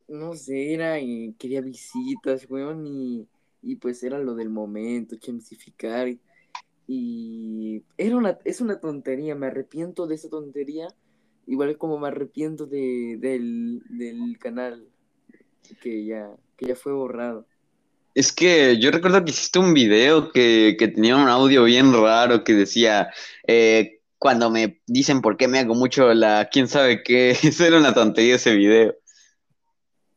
No 0.08 0.34
sé, 0.34 0.72
era 0.74 1.00
y 1.00 1.34
quería 1.34 1.60
visitas, 1.60 2.46
weón, 2.48 2.86
y, 2.86 3.28
y 3.62 3.76
pues 3.76 4.02
era 4.04 4.18
lo 4.18 4.34
del 4.34 4.50
momento, 4.50 5.16
chemsificar. 5.16 6.08
Y, 6.08 6.20
y 6.86 7.82
era 7.98 8.16
una, 8.16 8.38
es 8.44 8.60
una 8.60 8.78
tontería, 8.78 9.34
me 9.34 9.46
arrepiento 9.46 10.06
de 10.06 10.14
esa 10.14 10.28
tontería, 10.28 10.88
igual 11.46 11.76
como 11.78 11.98
me 11.98 12.08
arrepiento 12.08 12.66
de, 12.66 13.16
del, 13.18 13.82
del 13.88 14.38
canal 14.38 14.86
que 15.80 16.04
ya, 16.04 16.30
que 16.56 16.66
ya 16.66 16.76
fue 16.76 16.92
borrado. 16.92 17.46
Es 18.14 18.32
que 18.32 18.78
yo 18.78 18.90
recuerdo 18.90 19.24
que 19.24 19.30
hiciste 19.30 19.58
un 19.58 19.74
video 19.74 20.32
que, 20.32 20.76
que 20.78 20.88
tenía 20.88 21.16
un 21.16 21.28
audio 21.28 21.64
bien 21.64 21.92
raro 21.92 22.44
que 22.44 22.54
decía, 22.54 23.10
eh, 23.46 24.00
cuando 24.18 24.50
me 24.50 24.80
dicen 24.86 25.20
por 25.20 25.36
qué 25.36 25.48
me 25.48 25.58
hago 25.58 25.74
mucho 25.74 26.14
la 26.14 26.48
quién 26.50 26.68
sabe 26.68 27.02
qué, 27.02 27.30
eso 27.42 27.64
era 27.64 27.78
una 27.78 27.92
tontería 27.92 28.36
ese 28.36 28.54
video. 28.54 28.94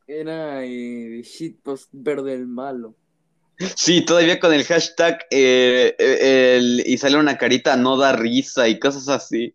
Era 0.08 0.64
eh, 0.66 1.22
shitpost 1.24 1.90
verde 1.92 2.34
el 2.34 2.48
malo. 2.48 2.96
Sí, 3.76 4.02
todavía 4.06 4.40
con 4.40 4.54
el 4.54 4.64
hashtag 4.64 5.20
eh, 5.32 5.96
eh, 6.00 6.58
el- 6.58 6.84
y 6.86 6.98
sale 6.98 7.18
una 7.18 7.38
carita 7.38 7.76
no 7.76 7.98
da 7.98 8.14
risa 8.14 8.68
y 8.68 8.80
cosas 8.80 9.08
así. 9.10 9.54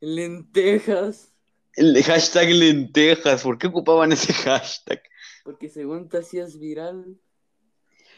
Lentejas, 0.00 1.34
El 1.74 2.02
hashtag 2.02 2.50
lentejas, 2.50 3.42
¿por 3.44 3.56
qué 3.56 3.68
ocupaban 3.68 4.10
ese 4.12 4.32
hashtag? 4.32 5.00
porque 5.42 5.68
según 5.70 6.08
te 6.08 6.18
hacías 6.18 6.58
viral. 6.58 7.18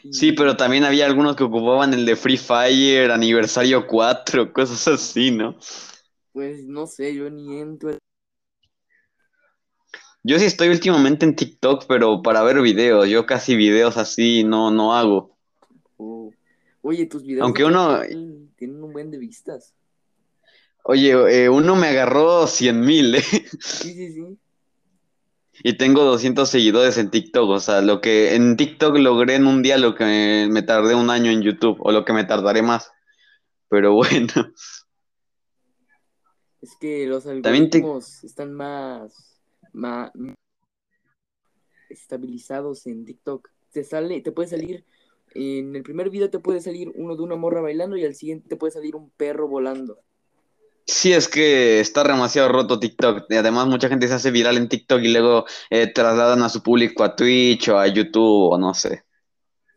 y- 0.03 0.09
Sí, 0.11 0.31
pero 0.31 0.57
también 0.57 0.83
había 0.83 1.05
algunos 1.05 1.35
que 1.35 1.43
ocupaban 1.43 1.93
el 1.93 2.05
de 2.05 2.15
Free 2.15 2.37
Fire, 2.37 3.11
aniversario 3.11 3.85
4, 3.87 4.51
cosas 4.53 4.87
así, 4.87 5.31
¿no? 5.31 5.55
Pues 6.31 6.65
no 6.67 6.87
sé, 6.87 7.13
yo 7.13 7.29
ni 7.29 7.59
entro. 7.59 7.95
Yo 10.29 10.37
sí 10.37 10.45
estoy 10.45 10.67
últimamente 10.69 11.25
en 11.25 11.35
TikTok, 11.35 11.85
pero 11.87 12.21
para 12.21 12.43
ver 12.43 12.61
videos, 12.61 13.09
yo 13.09 13.25
casi 13.25 13.55
videos 13.55 13.97
así 13.97 14.43
no, 14.43 14.69
no 14.69 14.95
hago. 14.95 15.35
Oh. 15.97 16.31
Oye, 16.83 17.07
tus 17.07 17.23
videos 17.23 17.45
Aunque 17.45 17.65
uno- 17.65 17.99
tienen 18.55 18.83
un 18.83 18.93
buen 18.93 19.09
de 19.09 19.17
vistas. 19.17 19.73
Oye, 20.83 21.13
eh, 21.45 21.49
uno 21.49 21.75
me 21.75 21.87
agarró 21.87 22.45
100 22.45 22.79
mil, 22.81 23.15
¿eh? 23.15 23.23
Sí, 23.59 23.95
sí, 23.95 24.13
sí. 24.13 24.37
Y 25.63 25.77
tengo 25.77 26.03
200 26.03 26.47
seguidores 26.47 26.99
en 26.99 27.09
TikTok, 27.09 27.49
o 27.49 27.59
sea, 27.59 27.81
lo 27.81 27.99
que 27.99 28.35
en 28.35 28.55
TikTok 28.55 28.97
logré 28.99 29.33
en 29.33 29.47
un 29.47 29.63
día 29.63 29.79
lo 29.79 29.95
que 29.95 30.47
me 30.47 30.61
tardé 30.61 30.93
un 30.93 31.09
año 31.09 31.31
en 31.31 31.41
YouTube, 31.41 31.77
o 31.79 31.91
lo 31.91 32.05
que 32.05 32.13
me 32.13 32.23
tardaré 32.23 32.61
más. 32.61 32.91
Pero 33.67 33.93
bueno, 33.95 34.31
Es 36.61 36.75
que 36.79 37.07
los 37.07 37.23
te- 37.23 37.31
algoritmos 37.31 38.23
están 38.23 38.53
más, 38.53 39.28
estabilizados 41.89 42.87
en 42.87 43.05
TikTok. 43.05 43.49
Te 43.71 43.83
sale, 43.83 44.21
te 44.21 44.31
puede 44.31 44.47
salir, 44.49 44.85
en 45.33 45.75
el 45.75 45.83
primer 45.83 46.09
video 46.09 46.29
te 46.29 46.39
puede 46.39 46.61
salir 46.61 46.91
uno 46.95 47.15
de 47.15 47.23
una 47.23 47.35
morra 47.35 47.61
bailando 47.61 47.97
y 47.97 48.05
al 48.05 48.15
siguiente 48.15 48.47
te 48.49 48.55
puede 48.55 48.71
salir 48.71 48.95
un 48.95 49.09
perro 49.11 49.47
volando. 49.47 49.99
sí 50.85 51.13
es 51.13 51.27
que 51.27 51.79
está 51.79 52.03
demasiado 52.03 52.49
roto 52.49 52.79
TikTok. 52.79 53.25
Y 53.29 53.35
además 53.35 53.67
mucha 53.67 53.89
gente 53.89 54.07
se 54.07 54.13
hace 54.15 54.31
viral 54.31 54.57
en 54.57 54.69
TikTok 54.69 55.01
y 55.01 55.09
luego 55.13 55.45
eh, 55.69 55.87
trasladan 55.93 56.43
a 56.43 56.49
su 56.49 56.63
público 56.63 57.03
a 57.03 57.15
Twitch 57.15 57.69
o 57.69 57.77
a 57.77 57.87
YouTube 57.87 58.51
o 58.53 58.57
no 58.57 58.73
sé. 58.73 59.03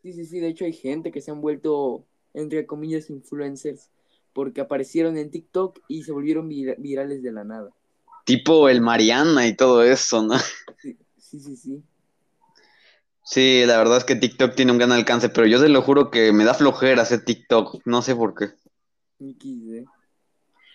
Sí, 0.02 0.12
sí, 0.12 0.25
sí. 0.26 0.40
De 0.40 0.49
hecho 0.49 0.64
hay 0.64 0.73
gente 0.73 1.11
que 1.12 1.21
se 1.21 1.30
han 1.30 1.40
vuelto, 1.40 2.06
entre 2.35 2.66
comillas, 2.66 3.11
influencers 3.11 3.90
porque 4.32 4.61
aparecieron 4.61 5.16
en 5.16 5.30
TikTok 5.30 5.80
y 5.88 6.02
se 6.04 6.12
volvieron 6.12 6.49
vira- 6.49 6.76
virales 6.78 7.23
de 7.23 7.32
la 7.32 7.44
nada. 7.44 7.71
Tipo 8.25 8.69
el 8.69 8.81
Mariana 8.81 9.47
y 9.47 9.57
todo 9.57 9.83
eso, 9.83 10.23
¿no? 10.23 10.37
Sí, 10.83 10.97
sí, 11.17 11.41
sí. 11.41 11.57
sí. 11.57 11.83
Sí, 13.25 13.64
la 13.67 13.79
verdad 13.79 13.99
es 13.99 14.05
que 14.05 14.17
TikTok 14.17 14.55
tiene 14.55 14.73
un 14.73 14.79
gran 14.79 14.93
alcance, 14.93 15.29
pero 15.29 15.47
yo 15.47 15.61
te 15.61 15.69
lo 15.69 15.83
juro 15.83 16.11
que 16.11 16.33
me 16.33 16.45
da 16.45 16.55
flojera 16.55 17.02
hacer 17.02 17.25
TikTok, 17.25 17.81
no 17.87 18.02
sé 18.02 18.14
por 18.17 18.35
qué. 18.35 18.50
XD. 19.19 19.87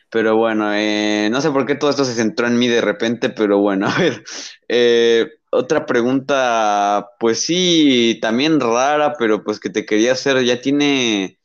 Pero 0.10 0.38
bueno, 0.38 0.74
eh, 0.74 1.28
no 1.32 1.42
sé 1.42 1.52
por 1.52 1.66
qué 1.66 1.76
todo 1.76 1.90
esto 1.90 2.06
se 2.06 2.14
centró 2.16 2.48
en 2.48 2.58
mí 2.58 2.68
de 2.68 2.82
repente, 2.82 3.30
pero 3.30 3.60
bueno, 3.60 3.88
a 3.90 3.98
ver. 4.00 4.24
eh, 4.70 5.28
otra 5.52 5.86
pregunta, 5.86 7.10
pues 7.20 7.42
sí, 7.42 8.20
también 8.22 8.60
rara, 8.60 9.14
pero 9.20 9.44
pues 9.44 9.60
que 9.60 9.70
te 9.70 9.86
quería 9.86 10.14
hacer, 10.14 10.44
ya 10.44 10.62
tiene, 10.62 11.40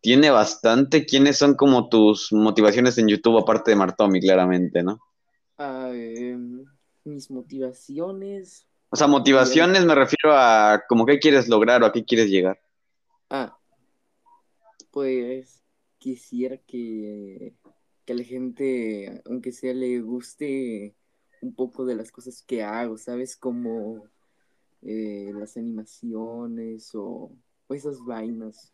tiene 0.00 0.30
bastante. 0.30 1.06
¿Quiénes 1.06 1.38
son 1.38 1.54
como 1.56 1.88
tus 1.88 2.32
motivaciones 2.32 2.98
en 2.98 3.08
YouTube 3.08 3.38
aparte 3.38 3.72
de 3.72 3.76
Martomi, 3.76 4.20
claramente, 4.20 4.82
¿no? 4.82 5.00
Ah, 5.56 5.90
em, 5.92 6.64
mis 7.04 7.30
motivaciones. 7.30 8.66
O 8.90 8.96
sea, 8.96 9.06
motivaciones 9.06 9.84
me 9.84 9.94
refiero 9.94 10.36
a 10.36 10.82
como 10.88 11.06
qué 11.06 11.18
quieres 11.18 11.48
lograr 11.48 11.82
o 11.82 11.86
a 11.86 11.92
qué 11.92 12.04
quieres 12.04 12.28
llegar. 12.28 12.60
Ah, 13.30 13.58
pues 14.90 15.62
quisiera 15.98 16.58
que, 16.58 17.54
que 18.04 18.12
a 18.12 18.16
la 18.16 18.24
gente, 18.24 19.22
aunque 19.26 19.52
sea, 19.52 19.74
le 19.74 20.00
guste 20.00 20.94
un 21.40 21.54
poco 21.54 21.84
de 21.84 21.94
las 21.94 22.10
cosas 22.10 22.42
que 22.42 22.62
hago, 22.62 22.96
¿sabes? 22.96 23.36
Como 23.36 24.04
eh, 24.82 25.32
las 25.34 25.56
animaciones 25.56 26.94
o, 26.94 27.30
o 27.66 27.74
esas 27.74 27.98
vainas. 28.04 28.72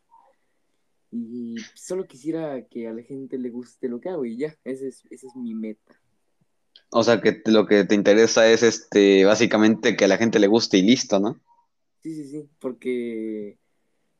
Y 1.12 1.56
solo 1.74 2.06
quisiera 2.06 2.66
que 2.66 2.88
a 2.88 2.92
la 2.92 3.02
gente 3.02 3.36
le 3.38 3.50
guste 3.50 3.88
lo 3.88 4.00
que 4.00 4.08
hago 4.08 4.24
y 4.24 4.36
ya, 4.36 4.56
esa 4.64 4.86
es, 4.86 5.04
esa 5.10 5.26
es 5.26 5.36
mi 5.36 5.54
meta. 5.54 5.99
O 6.90 7.04
sea, 7.04 7.20
que 7.20 7.42
lo 7.46 7.66
que 7.66 7.84
te 7.84 7.94
interesa 7.94 8.48
es 8.50 8.62
este, 8.62 9.24
básicamente 9.24 9.96
que 9.96 10.04
a 10.04 10.08
la 10.08 10.18
gente 10.18 10.38
le 10.38 10.48
guste 10.48 10.78
y 10.78 10.82
listo, 10.82 11.20
¿no? 11.20 11.40
Sí, 12.02 12.14
sí, 12.14 12.24
sí, 12.28 12.48
porque, 12.58 13.58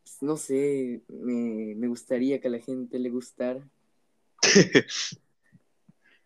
pues, 0.03 0.17
no 0.23 0.37
sé, 0.37 1.03
me, 1.09 1.75
me 1.75 1.89
gustaría 1.89 2.41
que 2.41 2.49
a 2.49 2.53
la 2.53 2.61
gente 2.61 2.99
le 2.99 3.11
gustara. 3.11 3.61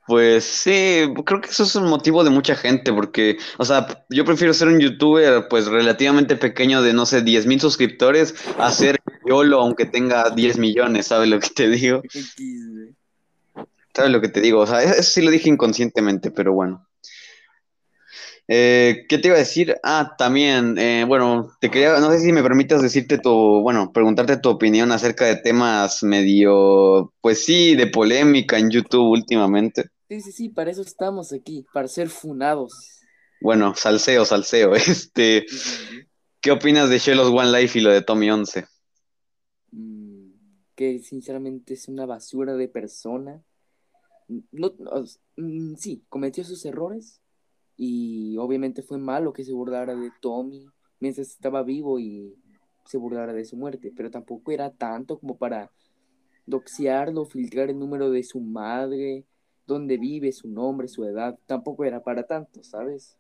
Pues 0.07 0.45
sí, 0.45 1.07
creo 1.25 1.41
que 1.41 1.49
eso 1.49 1.63
es 1.63 1.75
un 1.77 1.89
motivo 1.89 2.25
de 2.25 2.31
mucha 2.31 2.55
gente, 2.55 2.93
porque, 2.93 3.39
o 3.57 3.65
sea, 3.65 4.05
yo 4.11 4.27
prefiero 4.27 4.53
ser 4.53 4.69
un 4.69 4.79
youtuber 4.79 5.49
pues 5.49 5.67
relativamente 5.67 6.37
pequeño 6.37 6.83
de, 6.83 6.93
no 6.93 7.07
sé, 7.07 7.23
10 7.23 7.47
mil 7.47 7.59
suscriptores, 7.59 8.35
a 8.59 8.71
ser 8.71 9.01
YOLO 9.27 9.61
aunque 9.61 9.87
tenga 9.87 10.29
10 10.29 10.59
millones, 10.59 11.07
¿sabes 11.07 11.31
lo 11.31 11.41
que 11.41 11.49
te 11.49 11.71
digo? 11.71 12.03
¿Sabes 13.95 14.11
lo 14.11 14.21
que 14.21 14.29
te 14.29 14.41
digo? 14.41 14.61
O 14.61 14.67
sea, 14.67 14.83
eso 14.83 15.03
sí 15.03 15.23
lo 15.23 15.31
dije 15.31 15.49
inconscientemente, 15.49 16.31
pero 16.31 16.53
bueno. 16.53 16.87
Eh, 18.47 19.07
¿qué 19.09 19.19
te 19.19 19.29
iba 19.29 19.37
a 19.37 19.41
decir? 19.41 19.75
Ah, 19.83 20.15
también, 20.19 20.77
eh, 20.79 21.05
bueno, 21.07 21.51
te 21.61 21.71
quería, 21.71 21.99
no 21.99 22.11
sé 22.11 22.21
si 22.21 22.33
me 22.33 22.43
permitas 22.43 22.83
decirte 22.83 23.19
tu, 23.19 23.31
bueno, 23.63 23.91
preguntarte 23.93 24.37
tu 24.37 24.51
opinión 24.51 24.93
acerca 24.93 25.25
de 25.25 25.37
temas 25.37 26.03
medio, 26.03 27.15
pues 27.23 27.45
sí, 27.45 27.75
de 27.75 27.87
polémica 27.87 28.59
en 28.59 28.71
YouTube 28.71 29.09
últimamente. 29.11 29.85
Sí, 30.09 30.21
sí, 30.21 30.33
sí, 30.33 30.49
para 30.51 30.71
eso 30.71 30.83
estamos 30.83 31.33
aquí, 31.33 31.67
para 31.73 31.89
ser 31.89 32.09
funados. 32.11 33.07
Bueno, 33.41 33.75
salseo, 33.77 34.25
salseo. 34.25 34.75
Este, 34.77 35.47
Sí, 35.47 35.59
sí, 35.61 35.77
sí. 35.77 36.09
¿qué 36.41 36.51
opinas 36.53 36.91
de 36.91 36.99
Shellos 36.99 37.29
One 37.29 37.51
Life 37.61 37.79
y 37.79 37.83
lo 37.83 37.91
de 37.91 38.03
Tommy 38.03 38.31
11? 38.31 38.67
Mm, 39.73 40.31
que 40.75 40.99
sinceramente 41.01 41.75
es 41.75 41.89
una 41.89 42.07
basura 42.07 42.55
de 42.55 42.69
persona. 42.69 43.43
No, 44.29 44.73
mm, 45.37 45.75
sí, 45.77 46.05
cometió 46.09 46.45
sus 46.45 46.65
errores 46.65 47.21
y 47.77 48.37
obviamente 48.39 48.83
fue 48.83 48.99
malo 48.99 49.33
que 49.33 49.45
se 49.45 49.53
burlara 49.53 49.95
de 49.95 50.11
Tommy 50.21 50.67
mientras 51.01 51.29
estaba 51.29 51.63
vivo 51.63 51.99
y 51.99 52.35
se 52.87 52.99
burlara 52.99 53.33
de 53.33 53.45
su 53.45 53.57
muerte, 53.57 53.93
pero 53.95 54.11
tampoco 54.11 54.53
era 54.53 54.71
tanto 54.71 55.19
como 55.19 55.37
para 55.37 55.71
doxearlo, 56.47 57.25
filtrar 57.25 57.71
el 57.71 57.79
número 57.79 58.11
de 58.11 58.23
su 58.23 58.41
madre, 58.41 59.25
dónde 59.67 59.97
vive, 59.97 60.33
su 60.33 60.49
nombre, 60.49 60.89
su 60.89 61.05
edad, 61.05 61.39
tampoco 61.47 61.85
era 61.85 62.03
para 62.03 62.27
tanto, 62.27 62.63
¿sabes? 62.63 63.17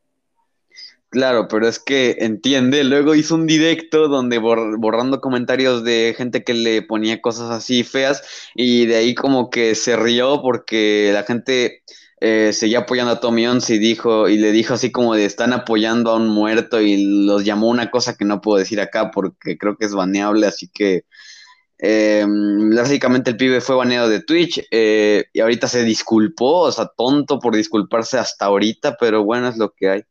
Claro, 1.11 1.47
pero 1.49 1.69
es 1.69 1.79
que 1.79 2.17
entiende, 2.21 2.83
luego 2.83 3.15
hizo 3.15 3.37
un 3.37 3.47
directo 3.47 4.09
donde 4.09 4.41
bor- 4.41 4.77
borrando 4.81 5.21
comentarios 5.21 5.85
de 5.85 6.13
gente 6.19 6.43
que 6.43 6.55
le 6.55 6.83
ponía 6.83 7.21
cosas 7.21 7.51
así 7.53 7.85
feas 7.85 8.23
y 8.57 8.87
de 8.87 8.97
ahí 8.97 9.15
como 9.15 9.49
que 9.49 9.77
se 9.77 9.95
rió 9.97 10.43
porque 10.43 11.11
la 11.13 11.23
gente 11.23 11.83
eh, 12.21 12.53
seguía 12.53 12.81
apoyando 12.81 13.13
a 13.13 13.21
Tommy 13.21 13.47
11 13.47 13.75
y 13.77 13.79
dijo 13.79 14.29
y 14.29 14.39
le 14.39 14.51
dijo 14.51 14.75
así 14.75 14.91
como 14.91 15.15
de 15.15 15.25
están 15.25 15.53
apoyando 15.53 16.11
a 16.11 16.17
un 16.17 16.27
muerto 16.29 16.81
y 16.81 17.25
los 17.27 17.45
llamó 17.45 17.69
una 17.69 17.93
cosa 17.93 18.17
que 18.17 18.25
no 18.25 18.41
puedo 18.41 18.59
decir 18.59 18.81
acá 18.81 19.13
porque 19.13 19.57
creo 19.57 19.77
que 19.77 19.85
es 19.87 19.95
baneable, 19.95 20.49
así 20.49 20.67
que 20.69 21.05
eh, 21.79 22.27
básicamente 22.75 23.31
el 23.33 23.37
pibe 23.39 23.61
fue 23.63 23.77
baneado 23.77 24.09
de 24.09 24.23
Twitch 24.23 24.63
eh, 24.71 25.27
y 25.33 25.41
ahorita 25.41 25.69
se 25.69 25.85
disculpó, 25.85 26.63
o 26.63 26.73
sea, 26.73 26.89
tonto 26.97 27.39
por 27.41 27.57
disculparse 27.57 28.19
hasta 28.19 28.47
ahorita, 28.47 28.97
pero 29.01 29.25
bueno, 29.25 29.49
es 29.49 29.59
lo 29.59 29.73
que 29.73 29.91
hay. 29.91 30.03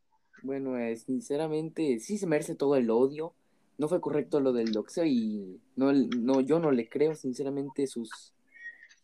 Bueno, 0.44 0.78
eh, 0.78 0.98
sinceramente, 0.98 2.00
sí 2.02 2.18
se 2.18 2.28
merece 2.28 2.54
todo 2.54 2.76
el 2.76 2.92
odio. 2.92 3.34
No 3.78 3.88
fue 3.88 4.02
correcto 4.02 4.42
lo 4.42 4.52
del 4.52 4.74
doxeo 4.74 5.06
y 5.06 5.60
no, 5.78 5.92
no, 5.94 6.42
yo 6.42 6.60
no 6.60 6.70
le 6.72 6.90
creo, 6.90 7.16
sinceramente, 7.16 7.88
sus, 7.88 8.34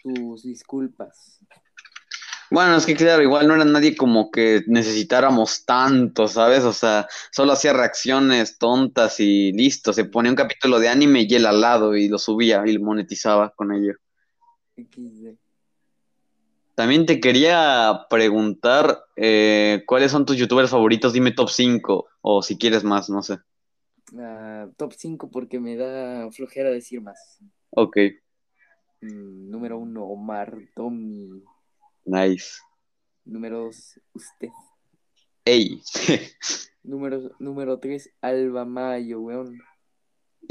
sus 0.04 0.44
disculpas. 0.44 1.40
Bueno, 2.52 2.76
es 2.76 2.86
que 2.86 2.96
claro, 2.96 3.24
igual 3.24 3.48
no 3.48 3.56
era 3.56 3.64
nadie 3.64 3.96
como 3.96 4.32
que 4.32 4.64
necesitáramos 4.68 5.66
tanto, 5.66 6.28
¿sabes? 6.28 6.64
O 6.64 6.74
sea, 6.74 7.08
solo 7.32 7.54
hacía 7.54 7.74
reacciones 7.74 8.58
tontas 8.58 9.20
y 9.20 9.54
listo. 9.54 9.94
Se 9.94 10.06
ponía 10.06 10.32
un 10.32 10.36
capítulo 10.36 10.80
de 10.80 10.90
anime 10.90 11.26
y 11.30 11.36
él 11.36 11.46
al 11.46 11.62
lado 11.62 11.96
y 11.96 12.10
lo 12.10 12.18
subía 12.18 12.64
y 12.66 12.74
lo 12.74 12.82
monetizaba 12.82 13.52
con 13.52 13.72
ello. 13.72 13.94
También 16.80 17.06
te 17.06 17.20
quería 17.20 18.06
preguntar 18.10 19.04
eh, 19.18 19.84
cuáles 19.86 20.14
son 20.14 20.26
tus 20.26 20.38
youtubers 20.38 20.70
favoritos, 20.70 21.12
dime 21.12 21.34
top 21.34 21.50
5 21.50 22.08
o 22.22 22.42
si 22.42 22.58
quieres 22.58 22.86
más, 22.86 23.10
no 23.10 23.22
sé. 23.22 23.40
Ah, 24.18 24.66
top 24.78 24.94
5 24.96 25.30
porque 25.30 25.60
me 25.60 25.76
da 25.76 26.32
flojera 26.32 26.70
decir 26.70 27.02
más. 27.02 27.40
Ok, 27.72 27.98
Mm, 29.02 29.50
número 29.50 29.78
1, 29.78 30.06
Omar 30.06 30.58
Tommy. 30.74 31.44
nice. 32.06 32.62
Número 33.26 33.66
2, 33.66 34.00
usted. 34.14 34.48
Ey, 35.44 35.82
Número, 36.84 37.32
número 37.40 37.78
3, 37.80 38.10
Alba 38.22 38.64
Mayo, 38.64 39.20
weón. 39.20 39.60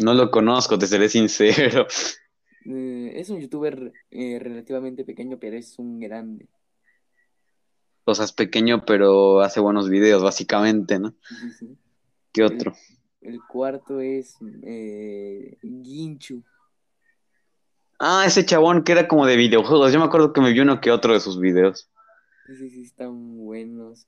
no 0.03 0.13
lo 0.13 0.31
conozco, 0.31 0.79
te 0.79 0.87
seré 0.87 1.09
sincero. 1.09 1.87
Eh, 2.65 3.13
es 3.17 3.31
un 3.31 3.41
youtuber 3.41 3.93
eh, 4.11 4.39
relativamente 4.39 5.05
pequeño, 5.05 5.39
pero 5.39 5.57
es 5.57 5.79
un 5.79 6.01
grande. 6.01 6.49
O 8.05 8.15
sea, 8.15 8.25
es 8.25 8.33
pequeño, 8.33 8.85
pero 8.85 9.41
hace 9.41 9.61
buenos 9.61 9.89
videos, 9.89 10.23
básicamente, 10.23 10.99
¿no? 10.99 11.15
Sí. 11.59 11.77
¿Qué 12.33 12.43
otro? 12.43 12.75
El 13.21 13.41
cuarto 13.47 14.01
es 14.01 14.37
eh, 14.63 15.59
Ginchu. 15.61 16.43
Ah, 17.99 18.25
ese 18.27 18.47
chabón 18.47 18.85
que 18.85 18.93
era 18.93 19.09
como 19.09 19.27
de 19.27 19.37
videojuegos. 19.37 19.93
Yo 19.93 19.99
me 19.99 20.07
acuerdo 20.07 20.33
que 20.33 20.41
me 20.41 20.53
vi 20.53 20.61
uno 20.61 20.81
que 20.81 20.91
otro 20.91 21.13
de 21.13 21.21
sus 21.21 21.41
videos. 21.41 21.91
Sí, 22.47 22.57
sí, 22.57 22.71
sí, 22.71 22.83
están 22.83 23.37
buenos. 23.37 24.07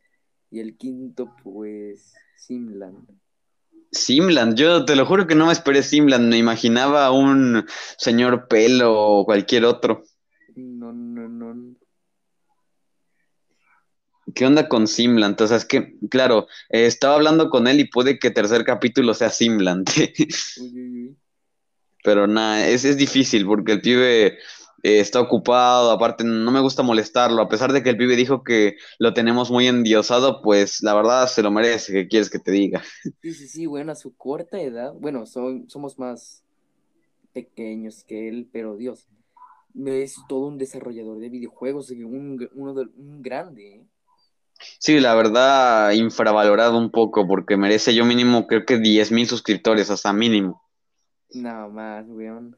Y 0.51 0.61
el 0.61 0.77
quinto, 0.77 1.35
pues, 1.43 2.15
Simland. 2.37 3.09
Simland, 3.93 4.57
yo 4.57 4.85
te 4.85 4.95
lo 4.95 5.05
juro 5.05 5.27
que 5.27 5.35
no 5.35 5.47
me 5.47 5.53
esperé 5.53 5.83
Simland, 5.83 6.29
me 6.29 6.39
imaginaba 6.39 7.11
un 7.11 7.67
señor 7.99 8.47
pelo 8.49 8.93
o 8.97 9.25
cualquier 9.25 9.65
otro. 9.65 10.05
No, 10.57 10.93
no, 10.93 11.29
no. 11.29 11.77
¿Qué 14.35 14.47
onda 14.47 14.69
con 14.69 14.87
Simland? 14.87 15.41
O 15.41 15.47
sea, 15.47 15.57
es 15.57 15.65
que, 15.65 15.95
claro, 16.09 16.47
eh, 16.69 16.87
estaba 16.87 17.15
hablando 17.17 17.51
con 17.51 17.67
él 17.67 17.81
y 17.81 17.85
puede 17.89 18.19
que 18.19 18.31
tercer 18.31 18.65
capítulo 18.65 19.13
sea 19.15 19.31
Simland, 19.31 19.89
Uy, 20.57 20.81
uy, 20.81 21.09
uy. 21.09 21.17
pero 22.05 22.27
nada, 22.27 22.67
es, 22.69 22.85
es 22.85 22.97
difícil 22.97 23.47
porque 23.47 23.73
el 23.73 23.81
pibe 23.81 24.39
eh, 24.83 25.01
está 25.01 25.21
ocupado, 25.21 25.91
aparte 25.93 26.25
no 26.25 26.51
me 26.51 26.61
gusta 26.61 26.83
molestarlo, 26.83 27.43
a 27.43 27.49
pesar 27.49 27.73
de 27.73 27.83
que 27.83 27.91
el 27.91 27.97
pibe 27.99 28.17
dijo 28.17 28.45
que 28.45 28.77
lo 28.99 29.15
tenemos 29.15 29.51
muy 29.51 29.67
endiosado, 29.69 30.43
pues 30.43 30.83
la 30.83 30.95
verdad 30.95 31.27
se 31.29 31.43
lo 31.43 31.51
merece, 31.51 31.93
¿qué 31.93 32.09
quieres 32.09 32.31
que 32.31 32.39
te 32.39 32.51
diga? 32.53 32.83
Sí, 33.23 33.35
sí, 33.35 33.49
sí, 33.49 33.67
bueno, 33.67 33.93
a 33.93 33.95
su 33.97 34.17
corta 34.17 34.61
edad, 34.61 34.95
bueno, 34.95 35.27
son- 35.27 35.69
somos 35.69 35.99
más 35.99 36.43
pequeños 37.33 38.05
que 38.05 38.29
él, 38.29 38.49
pero 38.53 38.77
Dios, 38.77 39.09
es 39.87 40.17
todo 40.29 40.49
un 40.49 40.59
desarrollador 40.59 41.21
de 41.21 41.31
videojuegos, 41.31 41.91
un, 41.91 42.39
gr- 42.39 42.51
uno 42.55 42.75
de, 42.75 42.83
un 42.97 43.23
grande, 43.23 43.77
¿eh? 43.77 43.87
Sí, 44.81 44.99
la 44.99 45.15
verdad, 45.15 45.93
infravalorado 45.93 46.77
un 46.77 46.91
poco 46.91 47.25
porque 47.29 47.57
merece 47.57 47.95
yo 47.95 48.05
mínimo 48.05 48.47
creo 48.49 48.65
que 48.67 48.79
10 48.79 49.13
mil 49.13 49.29
suscriptores, 49.29 49.91
sea, 49.97 50.13
mínimo. 50.13 50.61
Nada 51.35 51.67
más, 51.69 52.07
weón. 52.09 52.57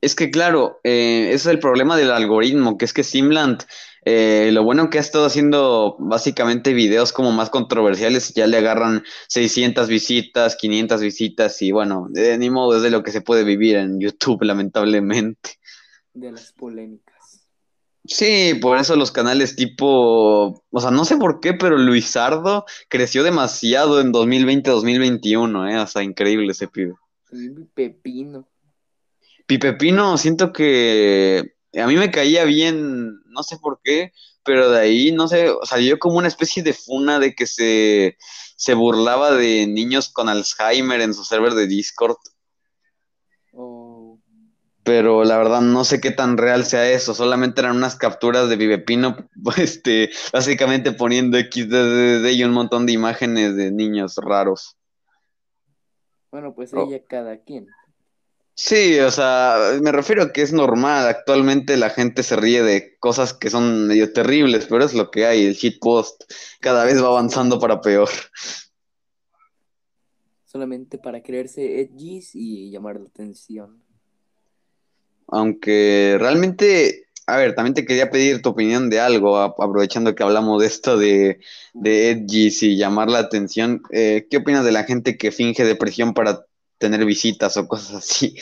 Es 0.00 0.14
que 0.14 0.30
claro, 0.30 0.80
eh, 0.84 1.26
ese 1.28 1.34
es 1.34 1.46
el 1.46 1.58
problema 1.58 1.96
del 1.96 2.10
algoritmo, 2.10 2.78
que 2.78 2.84
es 2.84 2.92
que 2.92 3.02
Simland, 3.02 3.64
eh, 4.04 4.50
lo 4.52 4.62
bueno 4.62 4.90
que 4.90 4.98
ha 4.98 5.00
estado 5.00 5.26
haciendo 5.26 5.96
básicamente 5.98 6.72
videos 6.72 7.12
como 7.12 7.32
más 7.32 7.50
controversiales, 7.50 8.32
ya 8.34 8.46
le 8.46 8.58
agarran 8.58 9.04
600 9.28 9.88
visitas, 9.88 10.56
500 10.56 11.00
visitas 11.00 11.60
y 11.62 11.72
bueno, 11.72 12.06
de 12.10 12.38
ni 12.38 12.48
modo 12.48 12.76
es 12.76 12.82
de 12.82 12.90
lo 12.90 13.02
que 13.02 13.10
se 13.10 13.20
puede 13.20 13.44
vivir 13.44 13.76
en 13.76 14.00
YouTube, 14.00 14.42
lamentablemente. 14.44 15.58
De 16.14 16.32
las 16.32 16.52
polémicas. 16.52 17.48
Sí, 18.04 18.54
por 18.62 18.78
eso 18.78 18.96
los 18.96 19.12
canales 19.12 19.54
tipo, 19.54 20.64
o 20.70 20.80
sea, 20.80 20.90
no 20.90 21.04
sé 21.04 21.18
por 21.18 21.40
qué, 21.40 21.52
pero 21.52 21.76
Luisardo 21.76 22.64
creció 22.88 23.22
demasiado 23.22 24.00
en 24.00 24.12
2020-2021, 24.14 25.70
¿eh? 25.70 25.78
O 25.78 25.86
sea, 25.86 26.02
increíble 26.02 26.52
ese 26.52 26.68
pibe. 26.68 26.94
El 27.30 27.68
pepino. 29.56 29.78
Pipepino, 29.78 30.18
siento 30.18 30.52
que 30.52 31.54
a 31.74 31.86
mí 31.86 31.96
me 31.96 32.10
caía 32.10 32.44
bien, 32.44 33.22
no 33.26 33.42
sé 33.42 33.58
por 33.58 33.80
qué, 33.82 34.12
pero 34.44 34.70
de 34.70 34.80
ahí, 34.80 35.12
no 35.12 35.28
sé, 35.28 35.50
salió 35.64 35.98
como 35.98 36.18
una 36.18 36.28
especie 36.28 36.62
de 36.62 36.72
funa 36.72 37.18
de 37.18 37.34
que 37.34 37.46
se, 37.46 38.16
se 38.56 38.74
burlaba 38.74 39.32
de 39.32 39.66
niños 39.66 40.10
con 40.10 40.28
Alzheimer 40.28 41.00
en 41.00 41.14
su 41.14 41.24
server 41.24 41.54
de 41.54 41.66
Discord, 41.66 42.16
pero 44.84 45.24
la 45.24 45.36
verdad 45.36 45.60
no 45.60 45.84
sé 45.84 46.00
qué 46.00 46.10
tan 46.10 46.38
real 46.38 46.64
sea 46.64 46.90
eso, 46.90 47.12
solamente 47.12 47.60
eran 47.60 47.76
unas 47.76 47.96
capturas 47.96 48.48
de 48.48 48.56
Pipepino, 48.56 49.16
este, 49.58 50.10
básicamente 50.32 50.92
poniendo 50.92 51.38
XDDD 51.38 52.26
y 52.30 52.44
un 52.44 52.52
montón 52.52 52.86
de 52.86 52.92
imágenes 52.92 53.54
de 53.54 53.70
niños 53.70 54.16
raros. 54.16 54.78
bueno, 56.30 56.54
pues 56.54 56.72
Oh. 56.72 56.86
ella 56.88 57.04
cada 57.06 57.36
quien. 57.42 57.66
Sí, 58.60 58.98
o 58.98 59.10
sea, 59.12 59.78
me 59.80 59.92
refiero 59.92 60.20
a 60.24 60.32
que 60.32 60.42
es 60.42 60.52
normal. 60.52 61.06
Actualmente 61.06 61.76
la 61.76 61.90
gente 61.90 62.24
se 62.24 62.34
ríe 62.34 62.60
de 62.64 62.96
cosas 62.98 63.32
que 63.32 63.50
son 63.50 63.86
medio 63.86 64.12
terribles, 64.12 64.66
pero 64.68 64.84
es 64.84 64.94
lo 64.94 65.12
que 65.12 65.26
hay. 65.26 65.44
El 65.46 65.54
shitpost 65.54 66.24
cada 66.58 66.84
vez 66.84 67.00
va 67.00 67.06
avanzando 67.06 67.60
para 67.60 67.80
peor. 67.80 68.08
Solamente 70.44 70.98
para 70.98 71.22
creerse 71.22 71.80
edgys 71.80 72.34
y 72.34 72.72
llamar 72.72 72.96
la 72.98 73.06
atención. 73.06 73.80
Aunque 75.28 76.16
realmente, 76.18 77.06
a 77.28 77.36
ver, 77.36 77.54
también 77.54 77.74
te 77.74 77.86
quería 77.86 78.10
pedir 78.10 78.42
tu 78.42 78.48
opinión 78.48 78.90
de 78.90 78.98
algo, 78.98 79.38
aprovechando 79.38 80.16
que 80.16 80.24
hablamos 80.24 80.62
de 80.62 80.66
esto 80.66 80.98
de, 80.98 81.38
de 81.74 82.10
edgys 82.10 82.64
y 82.64 82.76
llamar 82.76 83.08
la 83.08 83.20
atención. 83.20 83.82
Eh, 83.92 84.26
¿qué 84.28 84.38
opinas 84.38 84.64
de 84.64 84.72
la 84.72 84.82
gente 84.82 85.16
que 85.16 85.30
finge 85.30 85.64
depresión 85.64 86.12
para 86.12 86.47
tener 86.78 87.04
visitas 87.04 87.56
o 87.56 87.66
cosas 87.66 87.94
así? 87.96 88.36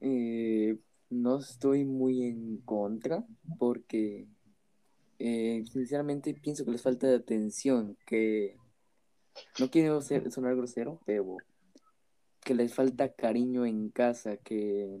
Eh, 0.00 0.78
no 1.10 1.38
estoy 1.38 1.84
muy 1.84 2.24
en 2.24 2.58
contra 2.58 3.24
porque 3.58 4.26
Eh, 5.20 5.64
sinceramente 5.66 6.32
pienso 6.32 6.64
que 6.64 6.70
les 6.70 6.80
falta 6.82 7.08
de 7.08 7.16
atención, 7.16 7.96
que 8.06 8.56
no 9.58 9.68
quiero 9.68 10.00
ser, 10.00 10.30
sonar 10.30 10.54
grosero, 10.54 11.00
pero 11.04 11.36
que 12.44 12.54
les 12.54 12.72
falta 12.72 13.12
cariño 13.12 13.66
en 13.66 13.90
casa, 13.90 14.36
que 14.36 15.00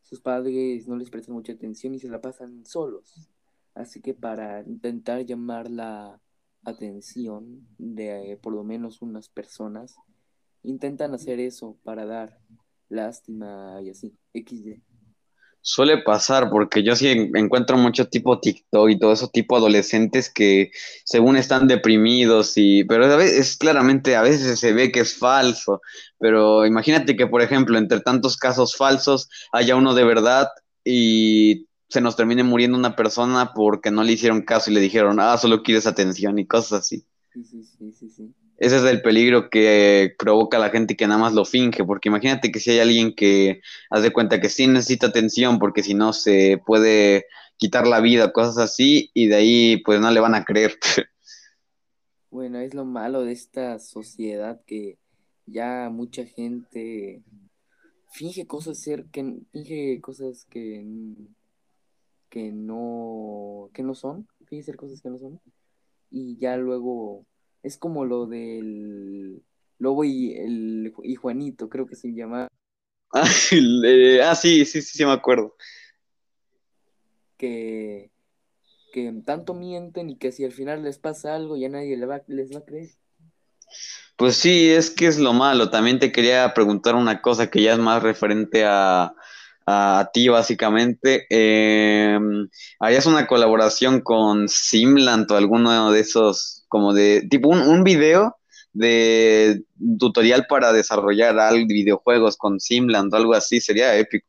sus 0.00 0.20
padres 0.20 0.86
no 0.86 0.96
les 0.96 1.10
prestan 1.10 1.34
mucha 1.34 1.54
atención 1.54 1.92
y 1.92 1.98
se 1.98 2.08
la 2.08 2.20
pasan 2.20 2.64
solos. 2.64 3.28
Así 3.74 4.00
que 4.00 4.14
para 4.14 4.62
intentar 4.62 5.26
llamar 5.26 5.68
la 5.68 6.20
atención 6.64 7.66
de 7.78 8.32
eh, 8.32 8.36
por 8.36 8.52
lo 8.52 8.62
menos 8.62 9.02
unas 9.02 9.28
personas, 9.28 9.96
intentan 10.62 11.14
hacer 11.14 11.40
eso 11.40 11.78
para 11.84 12.06
dar 12.06 12.38
lástima 12.88 13.80
y 13.82 13.90
así, 13.90 14.16
XD. 14.34 14.82
Suele 15.64 15.98
pasar 16.02 16.50
porque 16.50 16.82
yo 16.82 16.96
sí 16.96 17.06
en- 17.08 17.36
encuentro 17.36 17.76
mucho 17.78 18.08
tipo 18.08 18.40
TikTok 18.40 18.90
y 18.90 18.98
todo 18.98 19.12
eso, 19.12 19.28
tipo 19.28 19.56
adolescentes 19.56 20.28
que 20.32 20.72
según 21.04 21.36
están 21.36 21.68
deprimidos 21.68 22.54
y, 22.56 22.82
pero 22.84 23.04
a 23.06 23.16
veces, 23.16 23.38
es 23.38 23.56
claramente 23.56 24.16
a 24.16 24.22
veces 24.22 24.58
se 24.58 24.72
ve 24.72 24.90
que 24.90 25.00
es 25.00 25.16
falso, 25.16 25.80
pero 26.18 26.66
imagínate 26.66 27.14
que 27.16 27.28
por 27.28 27.42
ejemplo 27.42 27.78
entre 27.78 28.00
tantos 28.00 28.36
casos 28.36 28.74
falsos 28.76 29.28
haya 29.52 29.76
uno 29.76 29.94
de 29.94 30.02
verdad 30.04 30.48
y 30.84 31.68
se 31.88 32.00
nos 32.00 32.16
termine 32.16 32.42
muriendo 32.42 32.76
una 32.76 32.96
persona 32.96 33.52
porque 33.54 33.90
no 33.92 34.02
le 34.02 34.12
hicieron 34.12 34.42
caso 34.42 34.68
y 34.70 34.74
le 34.74 34.80
dijeron, 34.80 35.20
ah, 35.20 35.38
solo 35.38 35.62
quieres 35.62 35.86
atención 35.86 36.38
y 36.40 36.46
cosas 36.46 36.80
así. 36.80 37.06
Sí, 37.32 37.44
sí, 37.44 37.64
sí, 37.64 37.92
sí, 37.92 38.08
sí. 38.10 38.34
Ese 38.62 38.76
es 38.76 38.84
el 38.84 39.02
peligro 39.02 39.50
que 39.50 40.14
provoca 40.16 40.56
la 40.56 40.70
gente 40.70 40.94
que 40.94 41.08
nada 41.08 41.18
más 41.18 41.32
lo 41.32 41.44
finge, 41.44 41.82
porque 41.82 42.08
imagínate 42.08 42.52
que 42.52 42.60
si 42.60 42.70
hay 42.70 42.78
alguien 42.78 43.12
que 43.12 43.60
hace 43.90 44.12
cuenta 44.12 44.40
que 44.40 44.48
sí 44.48 44.68
necesita 44.68 45.08
atención, 45.08 45.58
porque 45.58 45.82
si 45.82 45.94
no 45.94 46.12
se 46.12 46.62
puede 46.64 47.26
quitar 47.56 47.88
la 47.88 47.98
vida, 47.98 48.32
cosas 48.32 48.58
así, 48.58 49.10
y 49.14 49.26
de 49.26 49.34
ahí 49.34 49.76
pues 49.78 49.98
no 49.98 50.12
le 50.12 50.20
van 50.20 50.36
a 50.36 50.44
creer. 50.44 50.78
Bueno, 52.30 52.60
es 52.60 52.72
lo 52.72 52.84
malo 52.84 53.24
de 53.24 53.32
esta 53.32 53.78
sociedad 53.80 54.62
que 54.64 54.96
ya 55.44 55.90
mucha 55.90 56.24
gente 56.24 57.20
finge 58.12 58.46
cosas 58.46 58.78
ser 58.78 59.04
que 59.12 59.40
finge 59.52 60.00
cosas 60.00 60.46
que 60.48 60.82
que 62.30 62.52
no 62.52 63.68
que 63.74 63.82
no 63.82 63.94
son, 63.94 64.26
finge 64.46 64.62
ser 64.62 64.76
cosas 64.76 65.02
que 65.02 65.10
no 65.10 65.18
son 65.18 65.40
y 66.10 66.38
ya 66.38 66.56
luego 66.56 67.26
es 67.62 67.78
como 67.78 68.04
lo 68.04 68.26
del 68.26 69.42
Lobo 69.78 70.04
y 70.04 70.34
el 70.34 70.94
y 71.02 71.14
Juanito, 71.16 71.68
creo 71.68 71.86
que 71.86 71.96
se 71.96 72.12
llama 72.14 72.48
Ah, 73.14 73.28
le- 73.52 74.22
ah, 74.22 74.34
sí, 74.34 74.64
sí, 74.64 74.80
sí, 74.82 74.96
sí, 74.98 75.04
me 75.04 75.12
acuerdo. 75.12 75.54
que 77.36 78.10
que 78.92 79.12
tanto 79.26 79.54
mienten 79.54 80.10
y 80.10 80.16
que 80.18 80.32
si 80.32 80.44
al 80.44 80.52
final 80.52 80.82
les 80.82 80.98
pasa 80.98 81.34
algo 81.34 81.56
ya 81.56 81.68
nadie 81.68 81.96
le 81.96 82.06
va, 82.06 82.22
les 82.28 82.54
va 82.54 82.60
a 82.60 82.64
creer. 82.64 82.90
Pues 84.16 84.36
sí, 84.36 84.70
es 84.70 84.90
que 84.90 85.06
es 85.06 85.18
lo 85.18 85.32
malo. 85.32 85.70
También 85.70 85.98
te 85.98 86.12
quería 86.12 86.52
preguntar 86.54 86.94
una 86.94 87.20
cosa 87.20 87.50
que 87.50 87.62
ya 87.62 87.72
es 87.72 87.78
más 87.78 88.02
referente 88.02 88.64
a, 88.66 89.14
a 89.66 90.10
ti, 90.12 90.28
básicamente. 90.28 91.26
Eh, 91.30 92.18
¿harías 92.78 93.06
una 93.06 93.26
colaboración 93.26 94.00
con 94.00 94.48
Simland 94.48 95.30
o 95.32 95.36
alguno 95.36 95.90
de 95.92 96.00
esos, 96.00 96.61
como 96.72 96.94
de, 96.94 97.28
tipo 97.28 97.50
un, 97.50 97.58
un 97.58 97.84
video 97.84 98.34
de 98.72 99.62
tutorial 99.98 100.46
para 100.48 100.72
desarrollar 100.72 101.38
algo, 101.38 101.66
videojuegos 101.66 102.38
con 102.38 102.60
Simland 102.60 103.12
o 103.12 103.16
algo 103.18 103.34
así? 103.34 103.60
Sería 103.60 103.94
épico. 103.98 104.26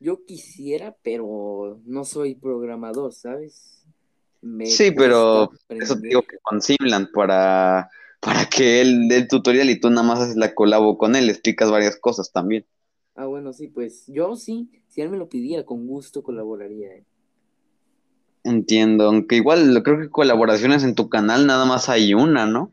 Yo 0.00 0.24
quisiera, 0.24 0.96
pero 1.04 1.80
no 1.84 2.04
soy 2.04 2.34
programador, 2.34 3.12
¿sabes? 3.12 3.84
Me 4.42 4.66
Sí, 4.66 4.90
pero 4.90 5.52
eso 5.68 5.94
te 6.00 6.08
digo 6.08 6.22
que 6.22 6.38
con 6.42 6.60
Simland 6.60 7.12
para, 7.12 7.88
para 8.18 8.46
que 8.46 8.80
él 8.80 9.06
dé 9.06 9.18
el 9.18 9.28
tutorial 9.28 9.70
y 9.70 9.78
tú 9.78 9.88
nada 9.88 10.02
más 10.02 10.18
haces 10.18 10.36
la 10.36 10.56
colabo 10.56 10.98
con 10.98 11.14
él, 11.14 11.30
explicas 11.30 11.70
varias 11.70 11.96
cosas 12.00 12.32
también. 12.32 12.66
Ah, 13.14 13.26
bueno, 13.26 13.52
sí, 13.52 13.68
pues 13.68 14.06
yo 14.08 14.34
sí, 14.34 14.68
si 14.88 15.02
él 15.02 15.08
me 15.08 15.18
lo 15.18 15.28
pidiera, 15.28 15.64
con 15.64 15.86
gusto 15.86 16.24
colaboraría. 16.24 16.88
¿eh? 16.88 17.04
Entiendo, 18.46 19.06
aunque 19.06 19.34
igual 19.34 19.82
creo 19.82 19.98
que 19.98 20.08
colaboraciones 20.08 20.84
en 20.84 20.94
tu 20.94 21.08
canal 21.08 21.48
nada 21.48 21.64
más 21.64 21.88
hay 21.88 22.14
una, 22.14 22.46
¿no? 22.46 22.72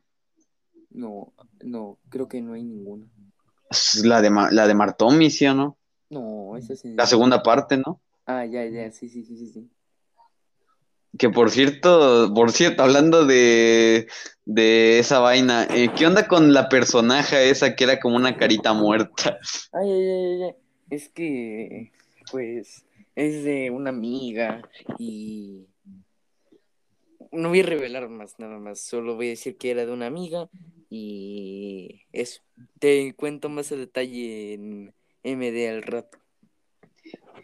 No, 0.91 1.33
no, 1.63 1.97
creo 2.09 2.27
que 2.27 2.41
no 2.41 2.53
hay 2.53 2.63
ninguna. 2.63 3.07
Es 3.71 4.05
la 4.05 4.21
de, 4.21 4.29
la 4.51 4.67
de 4.67 4.75
Martomi, 4.75 5.31
¿sí 5.31 5.47
o 5.47 5.55
no? 5.55 5.79
No, 6.12 6.55
esa 6.57 6.73
es 6.73 6.86
en... 6.86 6.95
La 6.95 7.07
segunda 7.07 7.41
parte, 7.41 7.77
¿no? 7.77 7.99
Ah, 8.27 8.45
ya, 8.45 8.63
ya, 8.65 8.91
sí, 8.91 9.09
sí, 9.09 9.23
sí, 9.23 9.36
sí, 9.36 9.47
sí. 9.47 9.69
Que 11.17 11.31
por 11.31 11.49
cierto, 11.49 12.31
por 12.36 12.51
cierto, 12.51 12.83
hablando 12.83 13.25
de, 13.25 14.07
de 14.45 14.99
esa 14.99 15.17
vaina, 15.19 15.67
eh, 15.71 15.89
¿qué 15.95 16.05
onda 16.05 16.27
con 16.27 16.53
la 16.53 16.69
personaje 16.69 17.49
esa 17.49 17.75
que 17.75 17.83
era 17.86 17.99
como 17.99 18.15
una 18.15 18.38
carita 18.38 18.73
muerta? 18.73 19.39
Ay, 19.71 19.91
ay, 19.91 20.07
ay, 20.07 20.43
ay. 20.43 20.55
Es 20.91 21.09
que, 21.09 21.91
pues, 22.31 22.86
es 23.15 23.43
de 23.43 23.69
una 23.71 23.89
amiga 23.89 24.62
y 24.97 25.67
no 27.32 27.49
voy 27.49 27.62
a 27.62 27.65
revelar 27.65 28.10
más, 28.10 28.38
nada 28.38 28.60
más. 28.60 28.80
Solo 28.80 29.15
voy 29.15 29.28
a 29.28 29.32
decir 29.32 29.58
que 29.58 29.71
era 29.71 29.86
de 29.86 29.91
una 29.91 30.06
amiga 30.06 30.49
y 30.89 32.04
eso. 32.12 32.41
Te 32.80 33.13
cuento 33.15 33.49
más 33.49 33.71
a 33.71 33.76
detalle 33.76 34.54
en 34.54 34.93
MD 35.23 35.69
al 35.69 35.84
rato. 35.84 36.19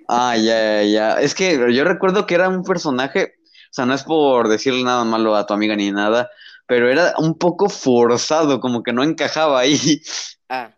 Ah, 0.08 0.36
ya, 0.38 0.82
ya, 0.82 0.84
ya. 0.84 1.22
Es 1.22 1.36
que 1.36 1.74
yo 1.74 1.84
recuerdo 1.84 2.26
que 2.26 2.36
era 2.36 2.50
un 2.50 2.64
personaje, 2.64 3.36
o 3.46 3.74
sea, 3.74 3.86
no 3.86 3.94
es 3.94 4.04
por 4.04 4.48
decirle 4.48 4.84
nada 4.84 5.04
malo 5.04 5.36
a 5.36 5.46
tu 5.46 5.54
amiga 5.54 5.76
ni 5.76 5.92
nada, 5.92 6.30
pero 6.68 6.90
era 6.90 7.14
un 7.18 7.38
poco 7.38 7.70
forzado, 7.70 8.60
como 8.60 8.84
que 8.84 8.94
no 8.94 9.04
encajaba 9.04 9.60
ahí. 9.60 10.02
Ah, 10.50 10.76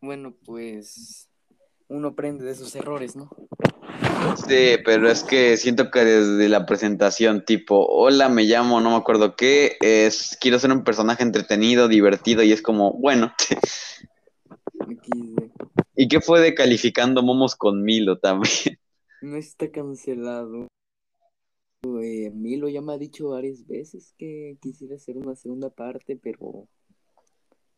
bueno, 0.00 0.34
pues 0.44 1.29
uno 1.90 2.08
aprende 2.08 2.44
de 2.44 2.54
sus 2.54 2.74
errores, 2.76 3.16
¿no? 3.16 3.28
Sí, 4.48 4.76
pero 4.84 5.10
es 5.10 5.24
que 5.24 5.56
siento 5.56 5.90
que 5.90 6.04
desde 6.04 6.48
la 6.48 6.64
presentación, 6.64 7.44
tipo, 7.44 7.84
hola, 7.86 8.28
me 8.28 8.44
llamo, 8.44 8.80
no 8.80 8.90
me 8.90 8.96
acuerdo 8.96 9.34
qué, 9.34 9.76
es, 9.80 10.38
quiero 10.40 10.58
ser 10.58 10.70
un 10.70 10.84
personaje 10.84 11.22
entretenido, 11.22 11.88
divertido, 11.88 12.42
y 12.42 12.52
es 12.52 12.62
como, 12.62 12.92
bueno. 12.94 13.32
¿Y 15.96 16.08
qué 16.08 16.20
fue 16.20 16.40
de 16.40 16.54
calificando 16.54 17.22
momos 17.22 17.56
con 17.56 17.82
Milo 17.82 18.18
también? 18.18 18.78
No 19.20 19.36
está 19.36 19.70
cancelado. 19.70 20.68
Eh, 21.82 22.30
Milo 22.30 22.68
ya 22.68 22.80
me 22.80 22.92
ha 22.92 22.98
dicho 22.98 23.30
varias 23.30 23.66
veces 23.66 24.14
que 24.16 24.56
quisiera 24.60 24.96
hacer 24.96 25.16
una 25.16 25.34
segunda 25.34 25.70
parte, 25.70 26.16
pero 26.16 26.68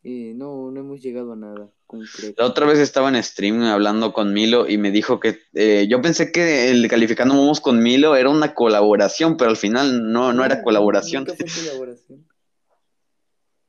eh, 0.05 0.33
no, 0.35 0.71
no 0.71 0.81
hemos 0.81 1.01
llegado 1.01 1.33
a 1.33 1.37
nada 1.37 1.55
La 1.59 1.69
concreto. 1.87 2.45
otra 2.45 2.67
vez 2.67 2.79
estaba 2.79 3.09
en 3.09 3.23
stream 3.23 3.63
hablando 3.63 4.13
con 4.13 4.33
Milo 4.33 4.69
y 4.69 4.77
me 4.77 4.91
dijo 4.91 5.21
que 5.21 5.39
eh, 5.55 5.87
yo 5.89 6.03
pensé 6.03 6.33
que 6.33 6.71
el 6.71 6.89
calificando 6.89 7.35
momos 7.35 7.61
con 7.61 7.83
Milo 7.83 8.17
era 8.17 8.29
una 8.29 8.55
colaboración, 8.55 9.37
pero 9.37 9.51
al 9.51 9.57
final 9.57 10.13
no, 10.13 10.33
no 10.33 10.45
era 10.45 10.63
colaboración. 10.63 11.25
Nunca 11.25 11.37
fue 11.37 11.65
colaboración. 11.65 12.27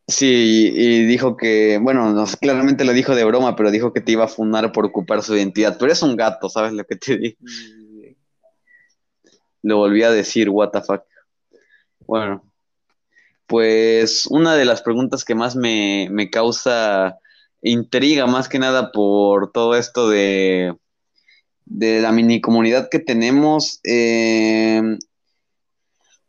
Sí, 0.08 0.72
y 0.76 1.06
dijo 1.06 1.38
que, 1.38 1.80
bueno, 1.82 2.12
no 2.12 2.26
claramente 2.42 2.84
lo 2.84 2.92
dijo 2.92 3.16
de 3.16 3.24
broma, 3.24 3.56
pero 3.56 3.72
dijo 3.72 3.94
que 3.94 4.02
te 4.02 4.12
iba 4.12 4.26
a 4.26 4.28
funar 4.28 4.72
por 4.74 4.86
ocupar 4.86 5.24
su 5.24 5.36
identidad. 5.36 5.78
Pero 5.80 5.92
es 5.92 6.02
un 6.02 6.18
gato, 6.18 6.50
¿sabes 6.50 6.74
lo 6.74 6.84
que 6.84 6.96
te? 6.98 7.14
Y, 7.14 7.38
Lo 9.62 9.78
volví 9.78 10.04
a 10.04 10.12
decir, 10.12 10.50
what 10.50 10.72
the 10.72 10.82
fuck. 10.82 11.04
Bueno, 12.06 12.44
pues 13.48 14.28
una 14.28 14.56
de 14.56 14.66
las 14.66 14.82
preguntas 14.82 15.24
que 15.24 15.36
más 15.36 15.56
me, 15.56 16.08
me 16.12 16.30
causa 16.30 17.18
intriga, 17.62 18.28
más 18.28 18.50
que 18.50 18.60
nada 18.60 18.92
por 18.92 19.52
todo 19.52 19.76
esto 19.76 20.10
de, 20.10 20.76
de 21.66 22.02
la 22.02 22.12
mini 22.12 22.42
comunidad 22.42 22.90
que 22.90 23.00
tenemos, 23.00 23.80
eh, 23.84 24.82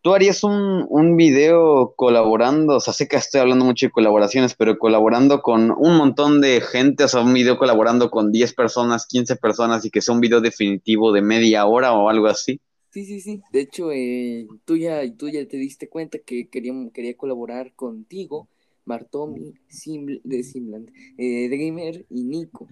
¿tú 0.03 0.15
harías 0.15 0.45
un, 0.45 0.87
un 0.89 1.17
video 1.17 1.95
colaborando? 1.97 2.77
O 2.77 2.81
sea, 2.81 2.93
sé 2.93 3.09
que 3.09 3.17
estoy 3.17 3.41
hablando 3.41 3.65
mucho 3.65 3.87
de 3.87 3.93
colaboraciones, 3.93 4.55
pero 4.55 4.79
colaborando 4.79 5.43
con 5.43 5.73
un 5.77 5.97
montón 5.97 6.41
de 6.41 6.61
gente, 6.61 7.05
o 7.05 7.09
sea, 7.09 7.23
un 7.23 7.33
video 7.35 7.59
colaborando 7.59 8.11
con 8.11 8.31
10 8.31 8.55
personas, 8.55 9.07
15 9.07 9.37
personas 9.37 9.85
y 9.85 9.91
que 9.91 10.03
sea 10.03 10.15
un 10.15 10.21
video 10.21 10.41
definitivo 10.41 11.13
de 11.13 11.23
media 11.23 11.67
hora 11.67 11.93
o 11.93 12.09
algo 12.11 12.27
así. 12.27 12.61
Sí, 12.95 13.05
sí, 13.07 13.21
sí. 13.21 13.43
De 13.53 13.61
hecho, 13.61 13.93
eh, 13.93 14.49
tú, 14.65 14.77
ya, 14.79 15.03
tú 15.17 15.29
ya 15.29 15.47
te 15.49 15.57
diste 15.59 15.89
cuenta 15.91 16.19
que 16.21 16.49
quería, 16.49 16.73
quería 16.95 17.17
colaborar 17.17 17.75
contigo, 17.75 18.49
Martomi, 18.87 19.55
Sim- 19.69 20.21
de 20.25 20.43
Simland, 20.45 20.91
eh, 21.19 21.49
Dreamer 21.51 22.07
y 22.11 22.25
Nico. 22.25 22.69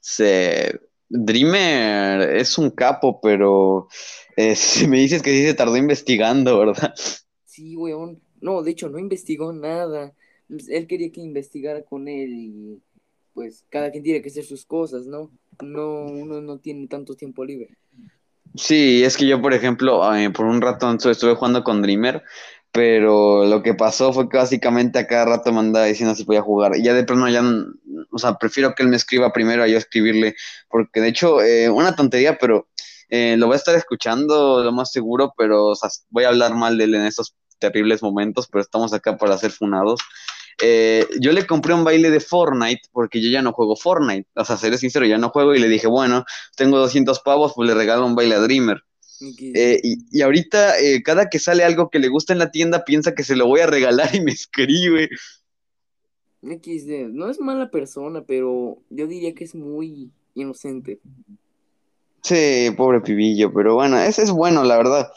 Se... 0.00 0.80
Dreamer 1.12 2.36
es 2.36 2.56
un 2.58 2.70
capo, 2.70 3.20
pero 3.20 3.88
eh, 4.36 4.54
si 4.56 4.86
me 4.88 4.98
dices 4.98 5.22
que 5.22 5.30
sí 5.32 5.44
se 5.46 5.54
tardó 5.54 5.76
investigando, 5.76 6.58
¿verdad? 6.58 6.94
Sí, 7.44 7.76
weón. 7.76 8.22
No, 8.40 8.62
de 8.62 8.70
hecho, 8.72 8.88
no 8.88 8.98
investigó 8.98 9.52
nada. 9.52 10.14
Él 10.48 10.86
quería 10.86 11.12
que 11.12 11.20
investigara 11.20 11.84
con 11.84 12.08
él 12.08 12.30
y 12.34 12.82
pues 13.34 13.64
cada 13.70 13.90
quien 13.90 14.02
tiene 14.04 14.22
que 14.22 14.28
hacer 14.30 14.44
sus 14.44 14.64
cosas, 14.66 15.06
¿no? 15.06 15.30
No, 15.60 16.04
uno 16.06 16.40
no 16.40 16.58
tiene 16.58 16.88
tanto 16.88 17.14
tiempo 17.16 17.44
libre. 17.44 17.76
Sí, 18.54 19.04
es 19.04 19.16
que 19.16 19.26
yo, 19.26 19.40
por 19.40 19.54
ejemplo, 19.54 20.14
eh, 20.14 20.30
por 20.30 20.46
un 20.46 20.60
rato 20.60 20.92
estuve 20.92 21.34
jugando 21.36 21.62
con 21.62 21.82
Dreamer, 21.82 22.22
pero 22.72 23.44
lo 23.44 23.62
que 23.62 23.74
pasó 23.74 24.12
fue 24.12 24.28
que 24.28 24.38
básicamente 24.38 24.98
a 24.98 25.06
cada 25.06 25.24
rato 25.24 25.52
me 25.52 25.60
andaba 25.60 25.86
diciendo 25.86 26.14
si 26.14 26.24
podía 26.24 26.42
jugar. 26.42 26.76
Y 26.76 26.82
ya 26.82 26.94
de 26.94 27.04
plano 27.04 27.28
ya, 27.28 27.42
o 28.10 28.18
sea, 28.18 28.34
prefiero 28.38 28.74
que 28.74 28.82
él 28.82 28.88
me 28.88 28.96
escriba 28.96 29.32
primero 29.32 29.62
a 29.62 29.68
yo 29.68 29.78
escribirle, 29.78 30.34
porque 30.68 31.00
de 31.00 31.08
hecho, 31.08 31.40
eh, 31.42 31.70
una 31.70 31.94
tontería, 31.94 32.38
pero 32.38 32.68
eh, 33.08 33.36
lo 33.36 33.46
voy 33.46 33.54
a 33.54 33.56
estar 33.56 33.74
escuchando 33.76 34.62
lo 34.64 34.72
más 34.72 34.90
seguro, 34.92 35.32
pero 35.36 35.66
o 35.66 35.74
sea, 35.76 35.90
voy 36.10 36.24
a 36.24 36.28
hablar 36.28 36.54
mal 36.54 36.76
de 36.78 36.84
él 36.84 36.94
en 36.96 37.06
estos 37.06 37.34
terribles 37.58 38.02
momentos, 38.02 38.48
pero 38.50 38.62
estamos 38.62 38.92
acá 38.92 39.16
para 39.16 39.38
ser 39.38 39.52
funados. 39.52 40.00
Eh, 40.62 41.06
yo 41.20 41.32
le 41.32 41.46
compré 41.46 41.72
un 41.74 41.84
baile 41.84 42.10
de 42.10 42.20
Fortnite 42.20 42.82
porque 42.92 43.20
yo 43.20 43.30
ya 43.30 43.42
no 43.42 43.52
juego 43.52 43.76
Fortnite. 43.76 44.28
O 44.34 44.44
sea, 44.44 44.56
seré 44.56 44.78
sincero, 44.78 45.06
ya 45.06 45.18
no 45.18 45.30
juego 45.30 45.54
y 45.54 45.58
le 45.60 45.68
dije, 45.68 45.86
bueno, 45.86 46.24
tengo 46.56 46.78
200 46.78 47.20
pavos, 47.20 47.52
pues 47.54 47.68
le 47.68 47.74
regalo 47.74 48.06
un 48.06 48.14
baile 48.14 48.34
a 48.34 48.40
Dreamer. 48.40 48.82
Eh, 49.38 49.80
y, 49.82 49.98
y 50.10 50.22
ahorita, 50.22 50.78
eh, 50.78 51.02
cada 51.02 51.28
que 51.28 51.38
sale 51.38 51.62
algo 51.62 51.90
que 51.90 51.98
le 51.98 52.08
gusta 52.08 52.32
en 52.32 52.38
la 52.38 52.50
tienda, 52.50 52.84
piensa 52.84 53.14
que 53.14 53.22
se 53.22 53.36
lo 53.36 53.46
voy 53.46 53.60
a 53.60 53.66
regalar 53.66 54.10
y 54.14 54.20
me 54.20 54.32
escribe. 54.32 55.08
XD. 56.42 57.08
No 57.10 57.28
es 57.28 57.38
mala 57.38 57.70
persona, 57.70 58.22
pero 58.26 58.78
yo 58.88 59.06
diría 59.06 59.34
que 59.34 59.44
es 59.44 59.54
muy 59.54 60.10
inocente. 60.34 61.00
Sí, 62.22 62.70
pobre 62.76 63.00
pibillo, 63.00 63.52
pero 63.52 63.74
bueno, 63.74 63.98
ese 63.98 64.22
es 64.22 64.30
bueno, 64.30 64.64
la 64.64 64.76
verdad. 64.76 65.10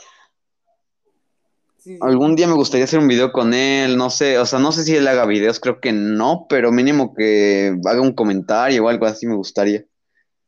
Sí, 1.84 2.02
sí. 2.04 2.08
Algún 2.08 2.36
día 2.36 2.48
me 2.48 2.54
gustaría 2.54 2.84
hacer 2.86 3.00
un 3.00 3.08
video 3.08 3.32
con 3.32 3.54
él, 3.54 3.98
no 3.98 4.10
sé, 4.12 4.38
o 4.38 4.46
sea, 4.46 4.60
no 4.60 4.72
sé 4.72 4.84
si 4.84 4.96
él 4.96 5.08
haga 5.08 5.26
videos, 5.26 5.60
creo 5.60 5.80
que 5.82 5.92
no, 5.94 6.46
pero 6.50 6.72
mínimo 6.72 7.14
que 7.16 7.76
haga 7.86 8.02
un 8.02 8.14
comentario 8.14 8.86
o 8.86 8.90
algo 8.90 9.06
así 9.08 9.26
me 9.26 9.36
gustaría. 9.36 9.86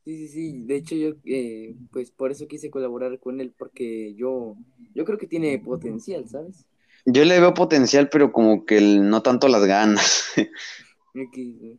Sí, 0.04 0.16
sí, 0.16 0.28
sí. 0.28 0.62
De 0.64 0.76
hecho, 0.76 0.94
yo, 0.94 1.10
eh, 1.24 1.74
pues 1.90 2.12
por 2.12 2.30
eso 2.30 2.46
quise 2.46 2.70
colaborar 2.70 3.18
con 3.18 3.40
él, 3.40 3.52
porque 3.58 4.14
yo, 4.14 4.56
yo 4.94 5.04
creo 5.04 5.18
que 5.18 5.26
tiene 5.26 5.58
potencial, 5.58 6.28
¿sabes? 6.28 6.64
Yo 7.06 7.24
le 7.24 7.40
veo 7.40 7.54
potencial, 7.54 8.08
pero 8.10 8.32
como 8.32 8.64
que 8.66 8.78
el- 8.78 9.08
no 9.08 9.22
tanto 9.22 9.48
las 9.48 9.64
ganas. 9.64 10.24
XD. 11.14 11.78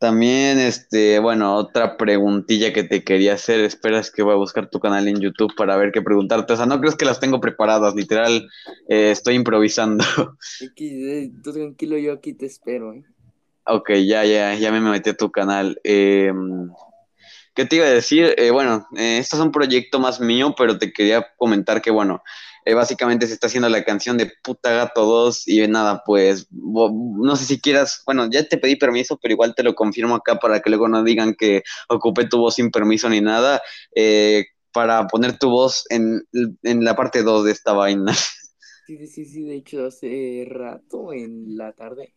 También, 0.00 0.58
este, 0.58 1.18
bueno, 1.18 1.56
otra 1.56 1.98
preguntilla 1.98 2.72
que 2.72 2.84
te 2.84 3.04
quería 3.04 3.34
hacer. 3.34 3.60
Esperas 3.60 4.10
que 4.10 4.22
voy 4.22 4.32
a 4.32 4.36
buscar 4.36 4.70
tu 4.70 4.80
canal 4.80 5.06
en 5.06 5.20
YouTube 5.20 5.54
para 5.54 5.76
ver 5.76 5.92
qué 5.92 6.00
preguntarte. 6.00 6.54
O 6.54 6.56
sea, 6.56 6.64
no 6.64 6.80
crees 6.80 6.96
que 6.96 7.04
las 7.04 7.20
tengo 7.20 7.38
preparadas, 7.38 7.94
literal, 7.94 8.48
eh, 8.88 9.10
estoy 9.10 9.34
improvisando. 9.34 10.02
Tú 11.44 11.52
tranquilo, 11.52 11.98
yo 11.98 12.14
aquí 12.14 12.32
te 12.32 12.46
espero, 12.46 12.94
¿eh? 12.94 13.04
Ok, 13.64 13.90
ya, 14.06 14.24
ya, 14.24 14.54
ya 14.54 14.72
me 14.72 14.80
metí 14.80 15.10
a 15.10 15.16
tu 15.16 15.30
canal. 15.30 15.78
Eh, 15.84 16.32
¿qué 17.54 17.66
te 17.66 17.76
iba 17.76 17.84
a 17.84 17.90
decir? 17.90 18.34
Eh, 18.38 18.50
bueno, 18.50 18.88
eh, 18.96 19.18
esto 19.18 19.36
es 19.36 19.42
un 19.42 19.52
proyecto 19.52 19.98
más 19.98 20.18
mío, 20.18 20.54
pero 20.56 20.78
te 20.78 20.94
quería 20.94 21.26
comentar 21.36 21.82
que, 21.82 21.90
bueno, 21.90 22.22
eh, 22.64 22.74
básicamente 22.74 23.26
se 23.26 23.34
está 23.34 23.46
haciendo 23.46 23.68
la 23.68 23.84
canción 23.84 24.16
de 24.16 24.30
Puta 24.42 24.70
Gato 24.72 25.04
2 25.04 25.48
y 25.48 25.66
nada, 25.68 26.02
pues, 26.04 26.48
no 26.50 27.36
sé 27.36 27.44
si 27.44 27.60
quieras, 27.60 28.02
bueno, 28.06 28.28
ya 28.30 28.46
te 28.46 28.58
pedí 28.58 28.76
permiso, 28.76 29.18
pero 29.20 29.32
igual 29.32 29.54
te 29.54 29.62
lo 29.62 29.74
confirmo 29.74 30.14
acá 30.14 30.38
para 30.38 30.60
que 30.60 30.70
luego 30.70 30.88
no 30.88 31.02
digan 31.02 31.34
que 31.34 31.62
ocupé 31.88 32.26
tu 32.26 32.38
voz 32.38 32.54
sin 32.54 32.70
permiso 32.70 33.08
ni 33.08 33.20
nada, 33.20 33.62
eh, 33.94 34.44
para 34.72 35.06
poner 35.06 35.38
tu 35.38 35.50
voz 35.50 35.84
en, 35.90 36.22
en 36.62 36.84
la 36.84 36.94
parte 36.94 37.22
2 37.22 37.44
de 37.44 37.52
esta 37.52 37.72
vaina. 37.72 38.14
Sí, 38.86 39.06
sí, 39.06 39.24
sí, 39.24 39.44
de 39.44 39.54
hecho, 39.54 39.86
hace 39.86 40.44
rato 40.48 41.12
en 41.12 41.56
la 41.56 41.72
tarde 41.72 42.14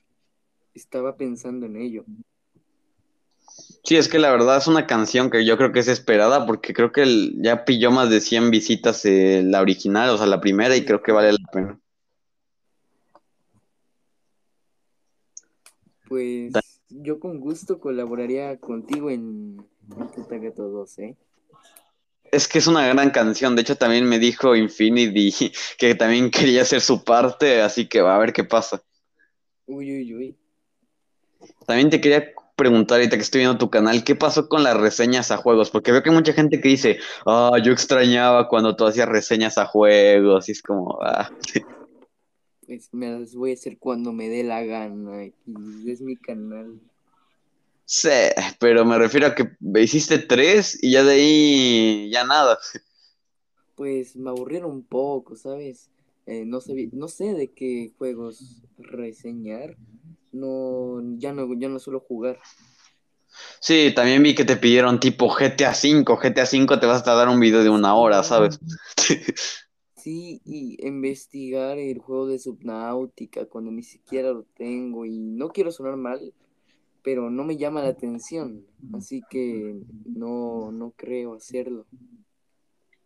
estaba 0.73 1.15
pensando 1.15 1.67
en 1.67 1.77
ello. 1.77 2.03
Sí, 3.83 3.97
es 3.97 4.07
que 4.07 4.17
la 4.17 4.31
verdad 4.31 4.57
es 4.57 4.67
una 4.67 4.87
canción 4.87 5.29
que 5.29 5.45
yo 5.45 5.57
creo 5.57 5.73
que 5.73 5.79
es 5.79 5.89
esperada 5.89 6.45
porque 6.45 6.73
creo 6.73 6.91
que 6.91 7.01
el- 7.01 7.35
ya 7.41 7.65
pilló 7.65 7.91
más 7.91 8.09
de 8.09 8.21
100 8.21 8.49
visitas 8.49 9.03
eh, 9.05 9.41
la 9.43 9.61
original, 9.61 10.09
o 10.09 10.17
sea, 10.17 10.25
la 10.25 10.39
primera, 10.39 10.75
y 10.75 10.85
creo 10.85 11.03
que 11.03 11.11
vale 11.11 11.33
la 11.33 11.51
pena. 11.51 11.79
Pues 16.07 16.53
yo 16.89 17.19
con 17.19 17.39
gusto 17.39 17.79
colaboraría 17.79 18.57
contigo 18.57 19.09
en, 19.09 19.65
Gato 20.29 20.69
2, 20.69 20.99
¿eh? 20.99 21.15
Es 22.31 22.47
que 22.47 22.59
es 22.59 22.67
una 22.67 22.87
gran 22.87 23.11
canción, 23.11 23.55
de 23.55 23.61
hecho 23.61 23.75
también 23.75 24.05
me 24.05 24.17
dijo 24.17 24.55
Infinity 24.55 25.51
que 25.77 25.93
también 25.95 26.31
quería 26.31 26.61
hacer 26.63 26.81
su 26.81 27.03
parte, 27.03 27.61
así 27.61 27.87
que 27.87 28.01
va 28.01 28.15
a 28.15 28.19
ver 28.19 28.33
qué 28.33 28.43
pasa. 28.43 28.81
Uy, 29.65 29.91
uy, 29.91 30.13
uy. 30.15 30.37
También 31.67 31.89
te 31.89 31.99
quería 32.01 32.33
preguntar 32.55 32.97
ahorita 32.97 33.15
que 33.15 33.23
estoy 33.23 33.39
viendo 33.41 33.57
tu 33.57 33.69
canal, 33.69 34.03
¿qué 34.03 34.15
pasó 34.15 34.47
con 34.47 34.63
las 34.63 34.77
reseñas 34.77 35.31
a 35.31 35.37
juegos? 35.37 35.69
Porque 35.69 35.91
veo 35.91 36.03
que 36.03 36.09
hay 36.09 36.15
mucha 36.15 36.33
gente 36.33 36.61
que 36.61 36.69
dice, 36.69 36.99
ah, 37.25 37.57
yo 37.63 37.71
extrañaba 37.71 38.47
cuando 38.47 38.75
tú 38.75 38.85
hacías 38.85 39.09
reseñas 39.09 39.57
a 39.57 39.65
juegos, 39.65 40.49
y 40.49 40.51
es 40.53 40.61
como, 40.61 40.99
ah. 41.01 41.31
Pues 42.65 42.89
me 42.93 43.11
las 43.11 43.35
voy 43.35 43.51
a 43.51 43.53
hacer 43.55 43.77
cuando 43.77 44.13
me 44.13 44.29
dé 44.29 44.43
la 44.43 44.63
gana. 44.63 45.25
y 45.25 45.33
Es 45.91 46.01
mi 46.01 46.15
canal. 46.15 46.79
Sí, 47.85 48.09
pero 48.59 48.85
me 48.85 48.97
refiero 48.97 49.27
a 49.27 49.35
que 49.35 49.51
hiciste 49.81 50.17
tres 50.17 50.81
y 50.81 50.91
ya 50.91 51.03
de 51.03 51.13
ahí 51.13 52.09
ya 52.11 52.23
nada. 52.23 52.57
Pues 53.75 54.15
me 54.15 54.29
aburrieron 54.29 54.71
un 54.71 54.83
poco, 54.83 55.35
¿sabes? 55.35 55.89
Eh, 56.25 56.45
no 56.45 56.61
sé, 56.61 56.89
no 56.93 57.07
sé 57.09 57.33
de 57.33 57.51
qué 57.51 57.91
juegos 57.97 58.61
reseñar. 58.77 59.75
No, 60.33 61.01
ya 61.17 61.31
no, 61.31 61.47
ya 61.57 61.69
no 61.69 61.79
suelo 61.79 62.01
jugar. 62.01 62.39
Sí, 63.59 63.93
también 63.95 64.21
vi 64.21 64.35
que 64.35 64.45
te 64.45 64.57
pidieron 64.57 64.99
tipo 64.99 65.29
GTA 65.29 65.71
V, 65.71 66.03
GTA 66.03 66.43
V 66.43 66.77
te 66.77 66.85
vas 66.85 67.01
a 67.01 67.03
tardar 67.03 67.29
un 67.29 67.39
video 67.39 67.63
de 67.63 67.69
una 67.69 67.95
hora, 67.95 68.23
¿sabes? 68.23 68.59
Sí, 69.95 70.41
y 70.43 70.85
investigar 70.85 71.77
el 71.77 71.97
juego 71.99 72.27
de 72.27 72.37
Subnautica 72.37 73.45
cuando 73.45 73.71
ni 73.71 73.83
siquiera 73.83 74.33
lo 74.33 74.43
tengo 74.53 75.05
y 75.05 75.17
no 75.17 75.47
quiero 75.47 75.71
sonar 75.71 75.95
mal, 75.95 76.33
pero 77.03 77.29
no 77.29 77.45
me 77.45 77.55
llama 77.55 77.81
la 77.81 77.87
atención, 77.87 78.65
así 78.93 79.23
que 79.29 79.79
no, 80.03 80.73
no 80.73 80.91
creo 80.97 81.35
hacerlo. 81.35 81.85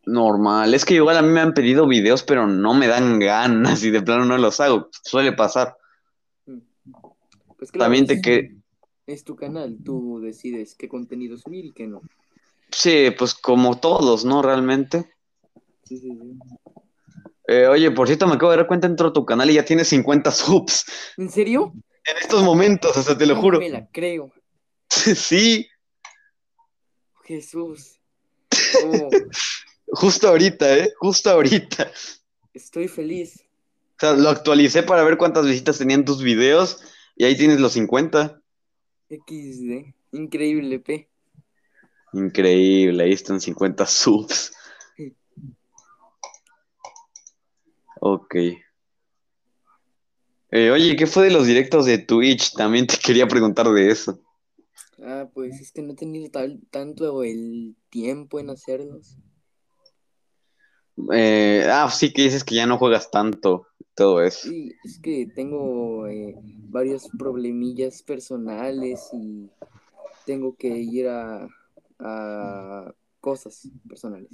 Normal, 0.07 0.73
es 0.73 0.85
que 0.85 0.95
igual 0.95 1.17
a 1.17 1.21
mí 1.21 1.27
me 1.27 1.41
han 1.41 1.53
pedido 1.53 1.85
videos, 1.85 2.23
pero 2.23 2.47
no 2.47 2.73
me 2.73 2.87
dan 2.87 3.19
ganas 3.19 3.83
y 3.83 3.91
de 3.91 4.01
plano 4.01 4.25
no 4.25 4.35
los 4.39 4.59
hago, 4.59 4.89
suele 5.03 5.33
pasar. 5.33 5.77
Pues 7.57 7.71
claro, 7.71 7.85
También 7.85 8.05
te 8.07 8.13
es, 8.15 8.21
que... 8.21 8.55
es 9.07 9.23
tu 9.23 9.35
canal, 9.35 9.77
tú 9.83 10.19
decides 10.21 10.75
qué 10.75 10.87
contenidos 10.87 11.47
mil 11.47 11.67
y 11.67 11.71
qué 11.73 11.87
no. 11.87 12.01
Sí, 12.71 13.11
pues 13.17 13.33
como 13.33 13.79
todos, 13.79 14.25
¿no? 14.25 14.41
Realmente. 14.41 15.09
Sí, 15.83 15.97
sí, 15.97 16.09
sí. 16.11 16.37
Eh, 17.47 17.65
oye, 17.67 17.89
por 17.91 18.07
cierto, 18.07 18.27
me 18.27 18.33
acabo 18.35 18.51
de 18.51 18.57
dar 18.57 18.67
cuenta 18.67 18.87
dentro 18.87 19.07
de 19.07 19.13
tu 19.13 19.25
canal 19.25 19.49
y 19.49 19.53
ya 19.53 19.63
tienes 19.63 19.87
50 19.87 20.31
subs 20.31 20.85
¿En 21.17 21.29
serio? 21.29 21.71
en 22.03 22.17
estos 22.17 22.43
momentos, 22.43 22.95
o 22.97 23.01
sea, 23.01 23.17
te 23.17 23.25
lo 23.25 23.35
No 23.35 23.41
juro. 23.41 23.59
me 23.59 23.69
la 23.69 23.87
creo. 23.91 24.31
Sí, 24.89 25.67
Jesús. 27.23 27.99
Oh, 28.85 29.09
justo 29.91 30.27
ahorita, 30.27 30.77
¿eh? 30.77 30.89
Justo 30.99 31.29
ahorita. 31.29 31.91
estoy 32.53 32.87
feliz. 32.87 33.43
O 33.95 33.99
sea, 33.99 34.13
lo 34.13 34.29
actualicé 34.29 34.83
para 34.83 35.03
ver 35.03 35.17
cuántas 35.17 35.45
visitas 35.45 35.77
tenían 35.77 36.05
tus 36.05 36.21
videos 36.21 36.81
y 37.17 37.25
ahí 37.25 37.35
tienes 37.35 37.59
los 37.59 37.73
50. 37.73 38.41
XD. 39.09 39.93
Increíble, 40.11 40.79
P. 40.79 41.09
Increíble, 42.13 43.03
ahí 43.03 43.11
están 43.11 43.41
50 43.41 43.85
subs. 43.85 44.53
Ok. 47.99 48.35
Eh, 50.49 50.71
oye, 50.71 50.95
¿qué 50.95 51.07
fue 51.07 51.25
de 51.25 51.31
los 51.31 51.45
directos 51.45 51.85
de 51.85 51.97
Twitch? 51.97 52.53
También 52.53 52.87
te 52.87 52.97
quería 52.97 53.27
preguntar 53.27 53.67
de 53.67 53.89
eso. 53.89 54.19
Ah, 55.03 55.27
pues 55.33 55.59
es 55.59 55.71
que 55.71 55.81
no 55.81 55.93
he 55.93 55.95
tenido 55.95 56.29
tal, 56.31 56.61
tanto 56.71 57.23
el 57.23 57.75
tiempo 57.89 58.39
en 58.39 58.49
hacerlos. 58.49 59.17
Eh, 61.13 61.67
ah, 61.69 61.89
sí 61.91 62.13
que 62.13 62.23
dices 62.23 62.43
que 62.43 62.55
ya 62.55 62.65
no 62.65 62.77
juegas 62.77 63.11
tanto, 63.11 63.67
todo 63.97 64.21
eso. 64.21 64.47
Sí, 64.47 64.71
es 64.85 64.99
que 64.99 65.25
tengo 65.35 66.07
eh, 66.07 66.35
varios 66.69 67.09
problemillas 67.17 68.03
personales 68.03 69.09
y 69.11 69.49
tengo 70.25 70.55
que 70.55 70.67
ir 70.67 71.07
a, 71.07 71.47
a 71.99 72.93
cosas 73.19 73.67
personales. 73.89 74.29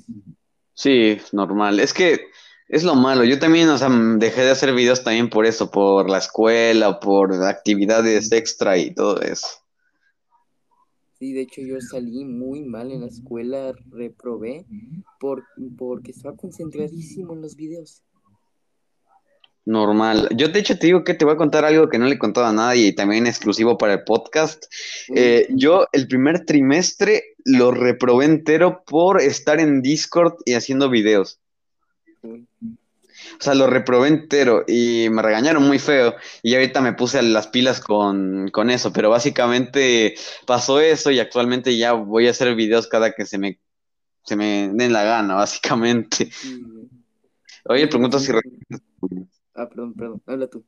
Sí, 0.74 1.18
normal. 1.32 1.80
Es 1.80 1.94
que 1.94 2.20
es 2.68 2.84
lo 2.84 2.96
malo. 2.96 3.24
Yo 3.24 3.40
también, 3.40 3.70
o 3.70 3.78
sea, 3.78 3.90
dejé 4.18 4.42
de 4.42 4.52
hacer 4.52 4.74
videos 4.74 5.04
también 5.04 5.30
por 5.30 5.46
eso, 5.46 5.72
por 5.72 6.10
la 6.10 6.18
escuela, 6.18 7.00
por 7.00 7.34
actividades 7.34 8.34
extra 8.34 8.78
y 8.78 8.94
todo 8.94 9.22
eso. 9.22 9.48
Sí, 11.20 11.32
de 11.32 11.42
hecho 11.44 11.62
yo 11.62 11.80
salí 11.80 12.26
muy 12.26 12.64
mal 12.64 12.92
en 12.92 13.00
la 13.00 13.08
escuela, 13.08 13.74
reprobé 13.92 14.66
por, 15.22 15.46
porque 15.78 16.12
estaba 16.12 16.36
concentradísimo 16.36 17.32
en 17.32 17.42
los 17.42 17.56
videos. 17.56 18.04
Normal. 19.66 20.28
Yo 20.36 20.50
de 20.50 20.60
hecho 20.60 20.78
te 20.78 20.88
digo 20.88 21.06
que 21.06 21.14
te 21.14 21.24
voy 21.24 21.36
a 21.36 21.38
contar 21.38 21.64
algo 21.64 21.88
que 21.88 21.98
no 21.98 22.06
le 22.06 22.16
he 22.16 22.20
contado 22.20 22.48
a 22.48 22.54
nadie 22.54 22.88
y 22.88 22.96
también 22.96 23.28
exclusivo 23.28 23.78
para 23.78 23.94
el 23.94 24.04
podcast. 24.04 24.66
Eh, 25.16 25.48
yo 25.52 25.88
el 25.94 26.08
primer 26.08 26.46
trimestre 26.46 27.36
lo 27.46 27.72
reprobé 27.72 28.26
entero 28.26 28.84
por 28.86 29.22
estar 29.22 29.62
en 29.62 29.82
Discord 29.82 30.36
y 30.46 30.56
haciendo 30.56 30.90
videos. 30.90 31.40
O 32.24 33.44
sea, 33.44 33.56
lo 33.56 33.68
reprobé 33.68 34.10
entero 34.10 34.66
y 34.68 35.08
me 35.10 35.22
regañaron 35.22 35.64
muy 35.64 35.80
feo. 35.80 36.16
Y 36.42 36.56
ahorita 36.56 36.82
me 36.82 36.94
puse 36.94 37.22
las 37.22 37.48
pilas 37.48 37.80
con, 37.80 38.50
con 38.50 38.70
eso, 38.70 38.92
pero 38.92 39.10
básicamente 39.10 40.16
pasó 40.46 40.82
eso 40.82 41.10
y 41.10 41.20
actualmente 41.20 41.78
ya 41.78 41.94
voy 41.94 42.28
a 42.28 42.32
hacer 42.32 42.54
videos 42.56 42.88
cada 42.88 43.14
que 43.14 43.26
se 43.26 43.38
me, 43.38 43.60
se 44.26 44.36
me 44.36 44.70
den 44.74 44.92
la 44.92 45.04
gana, 45.04 45.36
básicamente. 45.36 46.30
Oye, 47.66 47.88
pregunto 47.88 48.20
si... 48.20 48.32
Ah, 49.56 49.70
perdón, 49.70 49.94
perdón, 49.94 50.22
habla 50.26 50.48
tú. 50.48 50.64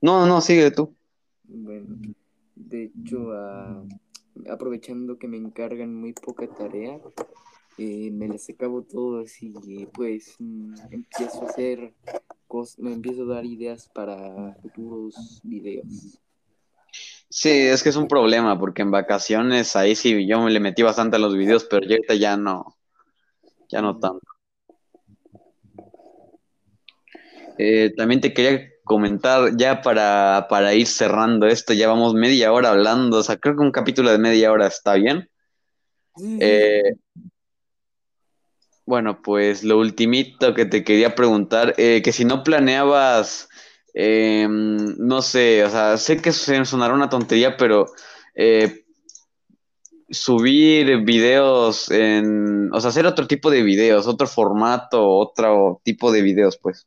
No, 0.00 0.26
no, 0.26 0.40
sigue 0.40 0.70
tú. 0.70 0.94
Bueno, 1.44 1.96
de 2.56 2.84
hecho, 2.84 3.32
ah, 3.32 3.84
aprovechando 4.50 5.18
que 5.18 5.28
me 5.28 5.36
encargan 5.36 5.94
muy 5.94 6.12
poca 6.12 6.46
tarea, 6.46 6.98
eh, 7.78 8.10
me 8.10 8.28
les 8.28 8.48
acabo 8.50 8.82
todo 8.82 9.20
así, 9.20 9.52
pues 9.92 10.36
mm, 10.38 10.74
empiezo 10.90 11.42
a 11.42 11.48
hacer 11.48 11.92
cosas, 12.46 12.78
me 12.78 12.92
empiezo 12.92 13.22
a 13.24 13.34
dar 13.34 13.44
ideas 13.44 13.88
para 13.88 14.54
futuros 14.62 15.40
videos. 15.42 16.18
Sí, 17.28 17.50
es 17.50 17.82
que 17.82 17.88
es 17.88 17.96
un 17.96 18.06
problema, 18.06 18.58
porque 18.58 18.82
en 18.82 18.90
vacaciones 18.90 19.74
ahí 19.74 19.96
sí 19.96 20.26
yo 20.26 20.40
me 20.40 20.50
le 20.50 20.60
metí 20.60 20.82
bastante 20.82 21.16
a 21.16 21.18
los 21.18 21.34
videos, 21.34 21.64
pero 21.64 21.84
ahorita 21.84 22.14
ya 22.14 22.36
no, 22.36 22.76
ya 23.68 23.82
no 23.82 23.98
tanto. 23.98 24.33
Eh, 27.58 27.92
también 27.96 28.20
te 28.20 28.34
quería 28.34 28.68
comentar 28.84 29.56
ya 29.56 29.80
para, 29.80 30.46
para, 30.48 30.74
ir 30.74 30.86
cerrando 30.86 31.46
esto, 31.46 31.72
ya 31.72 31.88
vamos 31.88 32.14
media 32.14 32.52
hora 32.52 32.70
hablando, 32.70 33.18
o 33.18 33.22
sea, 33.22 33.36
creo 33.36 33.56
que 33.56 33.62
un 33.62 33.72
capítulo 33.72 34.10
de 34.10 34.18
media 34.18 34.52
hora 34.52 34.66
está 34.66 34.94
bien. 34.94 35.30
Eh, 36.40 36.94
bueno, 38.86 39.22
pues 39.22 39.64
lo 39.64 39.78
ultimito 39.78 40.54
que 40.54 40.66
te 40.66 40.84
quería 40.84 41.14
preguntar, 41.14 41.74
eh, 41.78 42.02
que 42.02 42.12
si 42.12 42.24
no 42.24 42.42
planeabas, 42.42 43.48
em, 43.94 44.76
no 44.98 45.22
sé, 45.22 45.64
o 45.64 45.70
sea, 45.70 45.96
sé 45.96 46.20
que 46.20 46.32
sonará 46.32 46.94
una 46.94 47.08
tontería, 47.08 47.56
pero 47.56 47.86
subir 50.10 51.04
videos 51.04 51.90
en, 51.90 52.72
o 52.72 52.80
sea, 52.80 52.90
hacer 52.90 53.06
otro 53.06 53.26
tipo 53.26 53.50
de 53.50 53.62
videos, 53.62 54.06
otro 54.06 54.26
formato, 54.26 55.06
otro 55.08 55.80
tipo 55.84 56.12
de 56.12 56.22
videos, 56.22 56.58
pues. 56.58 56.86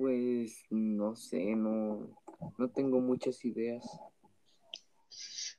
Pues 0.00 0.64
no 0.70 1.14
sé, 1.14 1.54
no, 1.54 2.08
no 2.56 2.70
tengo 2.70 3.00
muchas 3.00 3.44
ideas. 3.44 3.84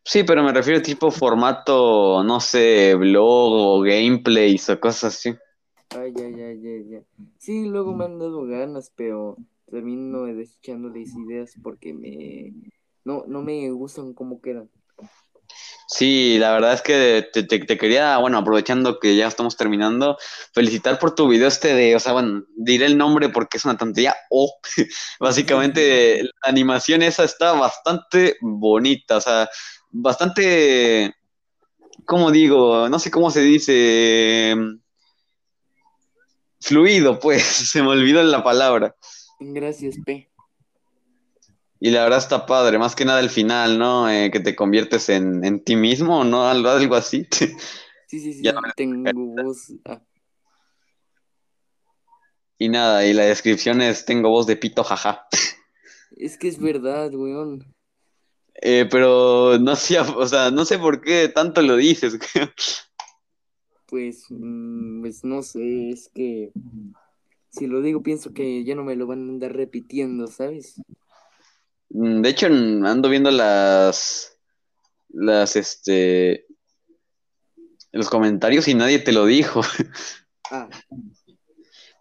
Sí, 0.04 0.23
pero 0.23 0.41
me 0.41 0.51
refiero 0.51 0.80
a 0.80 0.82
tipo 0.82 1.12
formato, 1.12 2.23
no 2.23 2.39
sé, 2.39 2.95
blog 2.95 3.54
o 3.54 3.82
gameplays 3.82 4.67
o 4.71 4.80
cosas 4.80 5.13
así. 5.15 5.30
Ay, 5.91 6.12
ay, 6.17 6.41
ay, 6.41 6.67
ay, 6.67 6.95
ay. 6.95 7.06
Sí, 7.38 7.67
luego 7.67 7.93
me 7.93 8.06
han 8.06 8.17
dado 8.17 8.43
ganas, 8.47 8.91
pero 8.95 9.38
termino 9.69 10.23
desechándoles 10.23 11.15
ideas 11.15 11.54
porque 11.62 11.93
me 11.93 12.51
no, 13.06 13.25
no 13.27 13.43
me 13.43 13.69
gustan 13.69 14.15
como 14.15 14.41
quedan. 14.41 14.71
Sí, 15.93 16.38
la 16.39 16.54
verdad 16.54 16.71
es 16.71 16.82
que 16.82 17.27
te, 17.34 17.77
quería, 17.77 18.17
bueno, 18.17 18.38
aprovechando 18.38 18.97
que 18.97 19.17
ya 19.17 19.27
estamos 19.27 19.58
terminando, 19.58 20.17
felicitar 20.54 20.97
por 20.97 21.15
tu 21.15 21.27
video 21.27 21.49
este 21.49 21.75
de, 21.75 21.97
o 21.97 21.99
sea, 21.99 22.13
bueno, 22.13 22.45
diré 22.56 22.86
el 22.86 22.97
nombre 22.97 23.27
porque 23.27 23.58
es 23.58 23.65
una 23.65 23.77
tontería, 23.77 24.15
o 24.30 24.54
básicamente 25.19 26.23
la 26.23 26.32
animación 26.43 27.01
esa 27.01 27.25
está 27.25 27.51
bastante 27.51 28.38
bonita, 28.39 29.17
o 29.17 29.21
sea, 29.21 29.49
bastante, 29.89 31.13
¿cómo 32.06 32.32
digo? 32.32 32.88
No 32.88 32.97
sé 32.97 33.12
cómo 33.12 33.30
se 33.30 33.41
dice, 33.41 34.56
fluido, 36.62 37.19
pues, 37.19 37.43
se 37.69 37.82
me 37.84 37.89
olvidó 37.89 38.23
la 38.23 38.45
palabra. 38.45 38.95
Gracias, 39.41 39.97
P. 40.06 40.31
Y 41.84 41.89
la 41.89 42.04
verdad 42.04 42.20
está 42.20 42.46
padre, 42.46 42.78
más 42.78 42.96
que 42.96 43.06
nada 43.06 43.20
el 43.20 43.32
final, 43.32 43.80
¿no? 43.80 44.08
Eh, 44.08 44.30
que 44.30 44.39
te 44.39 44.56
conviertes 44.56 45.10
en, 45.10 45.44
en, 45.44 45.63
ti 45.63 45.76
mismo, 45.76 46.24
¿no? 46.24 46.48
Algo, 46.48 46.70
algo 46.70 46.96
así. 46.96 47.28
Sí, 48.08 48.20
sí, 48.20 48.34
sí, 48.34 48.44
ya 48.44 48.54
tengo 48.76 49.10
voz. 49.13 49.72
Ah. 49.86 50.02
Y 52.58 52.67
nada, 52.67 53.06
y 53.08 53.13
la 53.13 53.24
descripción 53.24 53.82
es 53.82 54.04
tengo 54.04 54.30
voz 54.30 54.48
de 54.48 54.58
pito, 54.58 54.84
jaja. 54.84 55.26
Es 56.17 56.38
que 56.38 56.50
es 56.50 56.60
verdad, 56.60 57.15
weón. 57.15 57.74
Eh, 58.56 58.86
pero 58.91 59.58
no 59.60 59.78
sé, 59.78 59.98
o 59.98 60.28
sea, 60.28 60.52
no 60.52 60.65
sé 60.65 60.78
por 60.78 61.00
qué 61.00 61.30
tanto 61.30 61.62
lo 61.62 61.78
dices. 61.78 62.20
pues, 63.88 64.26
mm, 64.30 65.00
pues 65.00 65.24
no 65.24 65.41
sé, 65.41 65.91
es 65.91 66.12
que 66.13 66.52
si 67.48 67.67
lo 67.67 67.82
digo 67.82 68.04
pienso 68.04 68.34
que 68.34 68.65
ya 68.65 68.76
no 68.76 68.84
me 68.84 68.98
lo 68.98 69.08
van 69.08 69.20
a 69.26 69.32
andar 69.32 69.56
repitiendo, 69.56 70.28
¿sabes? 70.28 70.82
Mm, 71.93 72.21
de 72.21 72.30
hecho, 72.30 72.47
ando 72.47 73.10
viendo 73.10 73.32
las, 73.32 74.38
las, 75.10 75.56
este, 75.56 76.45
los 77.91 78.10
comentarios 78.10 78.67
y 78.67 78.73
nadie 78.73 78.99
te 78.99 79.12
lo 79.12 79.25
dijo. 79.25 79.62
Ah. 80.54 80.67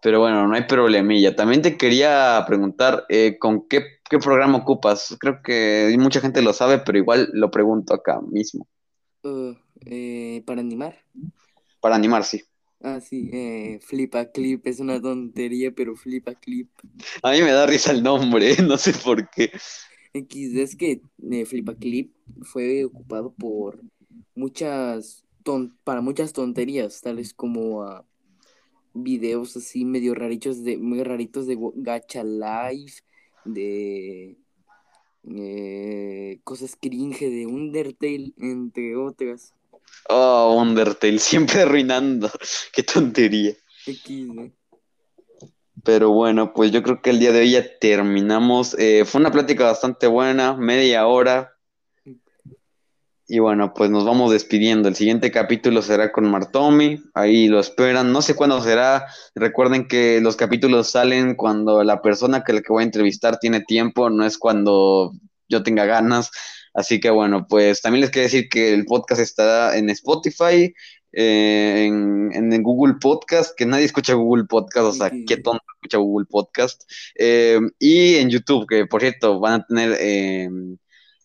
Pero 0.01 0.19
bueno, 0.19 0.45
no 0.45 0.55
hay 0.55 0.63
problemilla. 0.63 1.37
También 1.37 1.61
te 1.61 1.77
quería 1.77 2.43
preguntar, 2.45 3.05
eh, 3.07 3.37
¿con 3.39 3.65
qué, 3.69 4.01
programa 4.21 4.57
ocupas? 4.57 5.15
Creo 5.21 5.41
que 5.41 5.95
mucha 5.97 6.19
gente 6.19 6.41
lo 6.41 6.51
sabe, 6.51 6.79
pero 6.79 6.97
igual 6.97 7.29
lo 7.31 7.49
pregunto 7.49 7.93
acá 7.93 8.19
mismo. 8.19 8.67
Uh, 9.23 9.53
eh, 9.85 10.43
¿Para 10.45 10.59
animar? 10.59 10.99
Para 11.79 11.95
animar, 11.95 12.25
sí. 12.25 12.43
Ah, 12.83 12.99
sí, 12.99 13.29
eh, 13.31 13.79
Flipa 13.81 14.31
Clip, 14.31 14.65
es 14.65 14.79
una 14.79 14.99
tontería, 14.99 15.71
pero 15.71 15.95
Flipa 15.95 16.33
Clip. 16.33 16.67
A 17.21 17.31
mí 17.31 17.41
me 17.41 17.51
da 17.51 17.67
risa 17.67 17.91
el 17.91 18.01
nombre, 18.01 18.55
no 18.63 18.77
sé 18.77 18.93
por 18.93 19.29
qué. 19.29 19.51
X, 20.13 20.55
es 20.55 20.75
que 20.75 21.01
eh, 21.31 21.45
Flipa 21.45 21.75
Clip 21.75 22.11
fue 22.41 22.83
ocupado 22.85 23.33
por 23.33 23.81
muchas, 24.33 25.23
ton 25.43 25.77
para 25.83 26.01
muchas 26.01 26.33
tonterías, 26.33 27.01
tales 27.01 27.33
como 27.33 27.83
uh, 27.83 28.03
videos 28.93 29.55
así 29.55 29.85
medio 29.85 30.15
raritos 30.15 30.63
de, 30.63 30.77
muy 30.77 31.03
raritos 31.03 31.45
de 31.45 31.57
Gacha 31.75 32.23
Life, 32.23 33.01
de 33.45 34.37
eh, 35.29 36.39
cosas 36.43 36.75
cringe 36.75 37.29
de 37.29 37.45
Undertale, 37.45 38.33
entre 38.37 38.95
otras. 38.95 39.53
Oh, 40.09 40.57
Undertale, 40.59 41.19
siempre 41.19 41.61
arruinando. 41.61 42.29
Qué 42.73 42.83
tontería. 42.83 43.53
Pero 45.83 46.11
bueno, 46.11 46.53
pues 46.53 46.71
yo 46.71 46.83
creo 46.83 47.01
que 47.01 47.09
el 47.09 47.19
día 47.19 47.31
de 47.31 47.39
hoy 47.39 47.51
ya 47.51 47.65
terminamos. 47.79 48.75
Eh, 48.77 49.05
fue 49.05 49.21
una 49.21 49.31
plática 49.31 49.65
bastante 49.65 50.07
buena, 50.07 50.55
media 50.55 51.07
hora. 51.07 51.57
Y 53.33 53.39
bueno, 53.39 53.73
pues 53.73 53.89
nos 53.89 54.03
vamos 54.03 54.29
despidiendo. 54.29 54.89
El 54.89 54.95
siguiente 54.95 55.31
capítulo 55.31 55.81
será 55.81 56.11
con 56.11 56.29
Martomi. 56.29 57.01
Ahí 57.13 57.47
lo 57.47 57.61
esperan. 57.61 58.11
No 58.11 58.21
sé 58.21 58.35
cuándo 58.35 58.61
será. 58.61 59.05
Recuerden 59.35 59.87
que 59.87 60.19
los 60.19 60.35
capítulos 60.35 60.89
salen 60.89 61.35
cuando 61.35 61.81
la 61.85 62.01
persona 62.01 62.43
que 62.43 62.51
la 62.51 62.61
que 62.61 62.73
voy 62.73 62.83
a 62.83 62.85
entrevistar 62.87 63.39
tiene 63.39 63.61
tiempo, 63.61 64.09
no 64.09 64.25
es 64.25 64.37
cuando 64.37 65.13
yo 65.47 65.63
tenga 65.63 65.85
ganas. 65.85 66.29
Así 66.73 66.99
que 66.99 67.09
bueno, 67.09 67.45
pues 67.49 67.81
también 67.81 68.01
les 68.01 68.11
quiero 68.11 68.25
decir 68.25 68.47
que 68.49 68.73
el 68.73 68.85
podcast 68.85 69.21
estará 69.21 69.77
en 69.77 69.89
Spotify, 69.89 70.73
eh, 71.13 71.85
en, 71.85 72.63
Google 72.63 72.95
Podcast, 73.01 73.55
que 73.57 73.65
nadie 73.65 73.85
escucha 73.85 74.13
Google 74.13 74.45
Podcast, 74.45 74.85
o 74.85 74.93
sea, 74.93 75.11
qué 75.27 75.37
tonto 75.37 75.63
escucha 75.75 75.97
Google 75.97 76.27
Podcast, 76.29 76.83
eh, 77.15 77.59
y 77.79 78.15
en 78.15 78.29
YouTube, 78.29 78.65
que 78.67 78.85
por 78.85 79.01
cierto 79.01 79.39
van 79.39 79.61
a 79.61 79.65
tener 79.65 79.97
eh, 79.99 80.47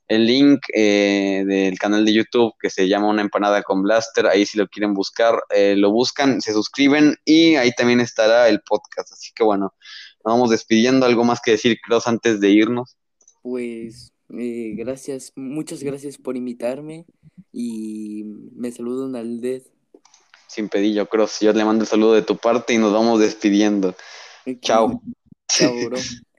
el 0.09 0.27
link 0.27 0.61
del 0.73 1.79
canal 1.79 2.05
de 2.05 2.13
YouTube 2.13 2.53
que 2.61 2.71
se 2.71 2.89
llama 2.89 3.09
Una 3.09 3.23
empanada 3.23 3.63
con 3.63 3.83
Blaster, 3.83 4.27
ahí 4.27 4.47
si 4.47 4.59
lo 4.59 4.67
quieren 4.69 4.95
buscar, 4.95 5.41
lo 5.77 5.93
buscan, 5.93 6.41
se 6.41 6.53
suscriben 6.53 7.17
y 7.25 7.57
ahí 7.57 7.73
también 7.73 8.01
estará 8.01 8.49
el 8.49 8.61
podcast, 8.63 9.13
así 9.13 9.31
que 9.35 9.45
bueno, 9.45 9.75
nos 10.25 10.35
vamos 10.35 10.51
despidiendo, 10.51 11.07
algo 11.07 11.25
más 11.25 11.41
que 11.41 11.53
decir, 11.53 11.79
Klaus, 11.85 12.07
antes 12.07 12.41
de 12.41 12.51
irnos. 12.51 12.97
Pues 13.43 14.13
eh, 14.31 14.75
gracias, 14.77 15.33
muchas 15.37 15.83
gracias 15.83 16.19
por 16.19 16.37
invitarme 16.37 17.07
y 17.53 18.25
me 18.55 18.71
saludo 18.73 19.17
al 19.17 19.41
DED. 19.41 19.63
Sin 20.47 20.69
pedillo, 20.69 21.09
Cross. 21.09 21.41
Yo 21.41 21.53
le 21.53 21.65
mando 21.65 21.85
el 21.85 21.89
saludo 21.89 22.15
de 22.15 22.23
tu 22.23 22.37
parte 22.37 22.75
y 22.75 22.79
nos 22.79 22.93
vamos 22.93 23.21
despidiendo. 23.21 23.95
Chao. 24.61 25.03
Chao, 25.49 25.75
bro. 25.87 25.99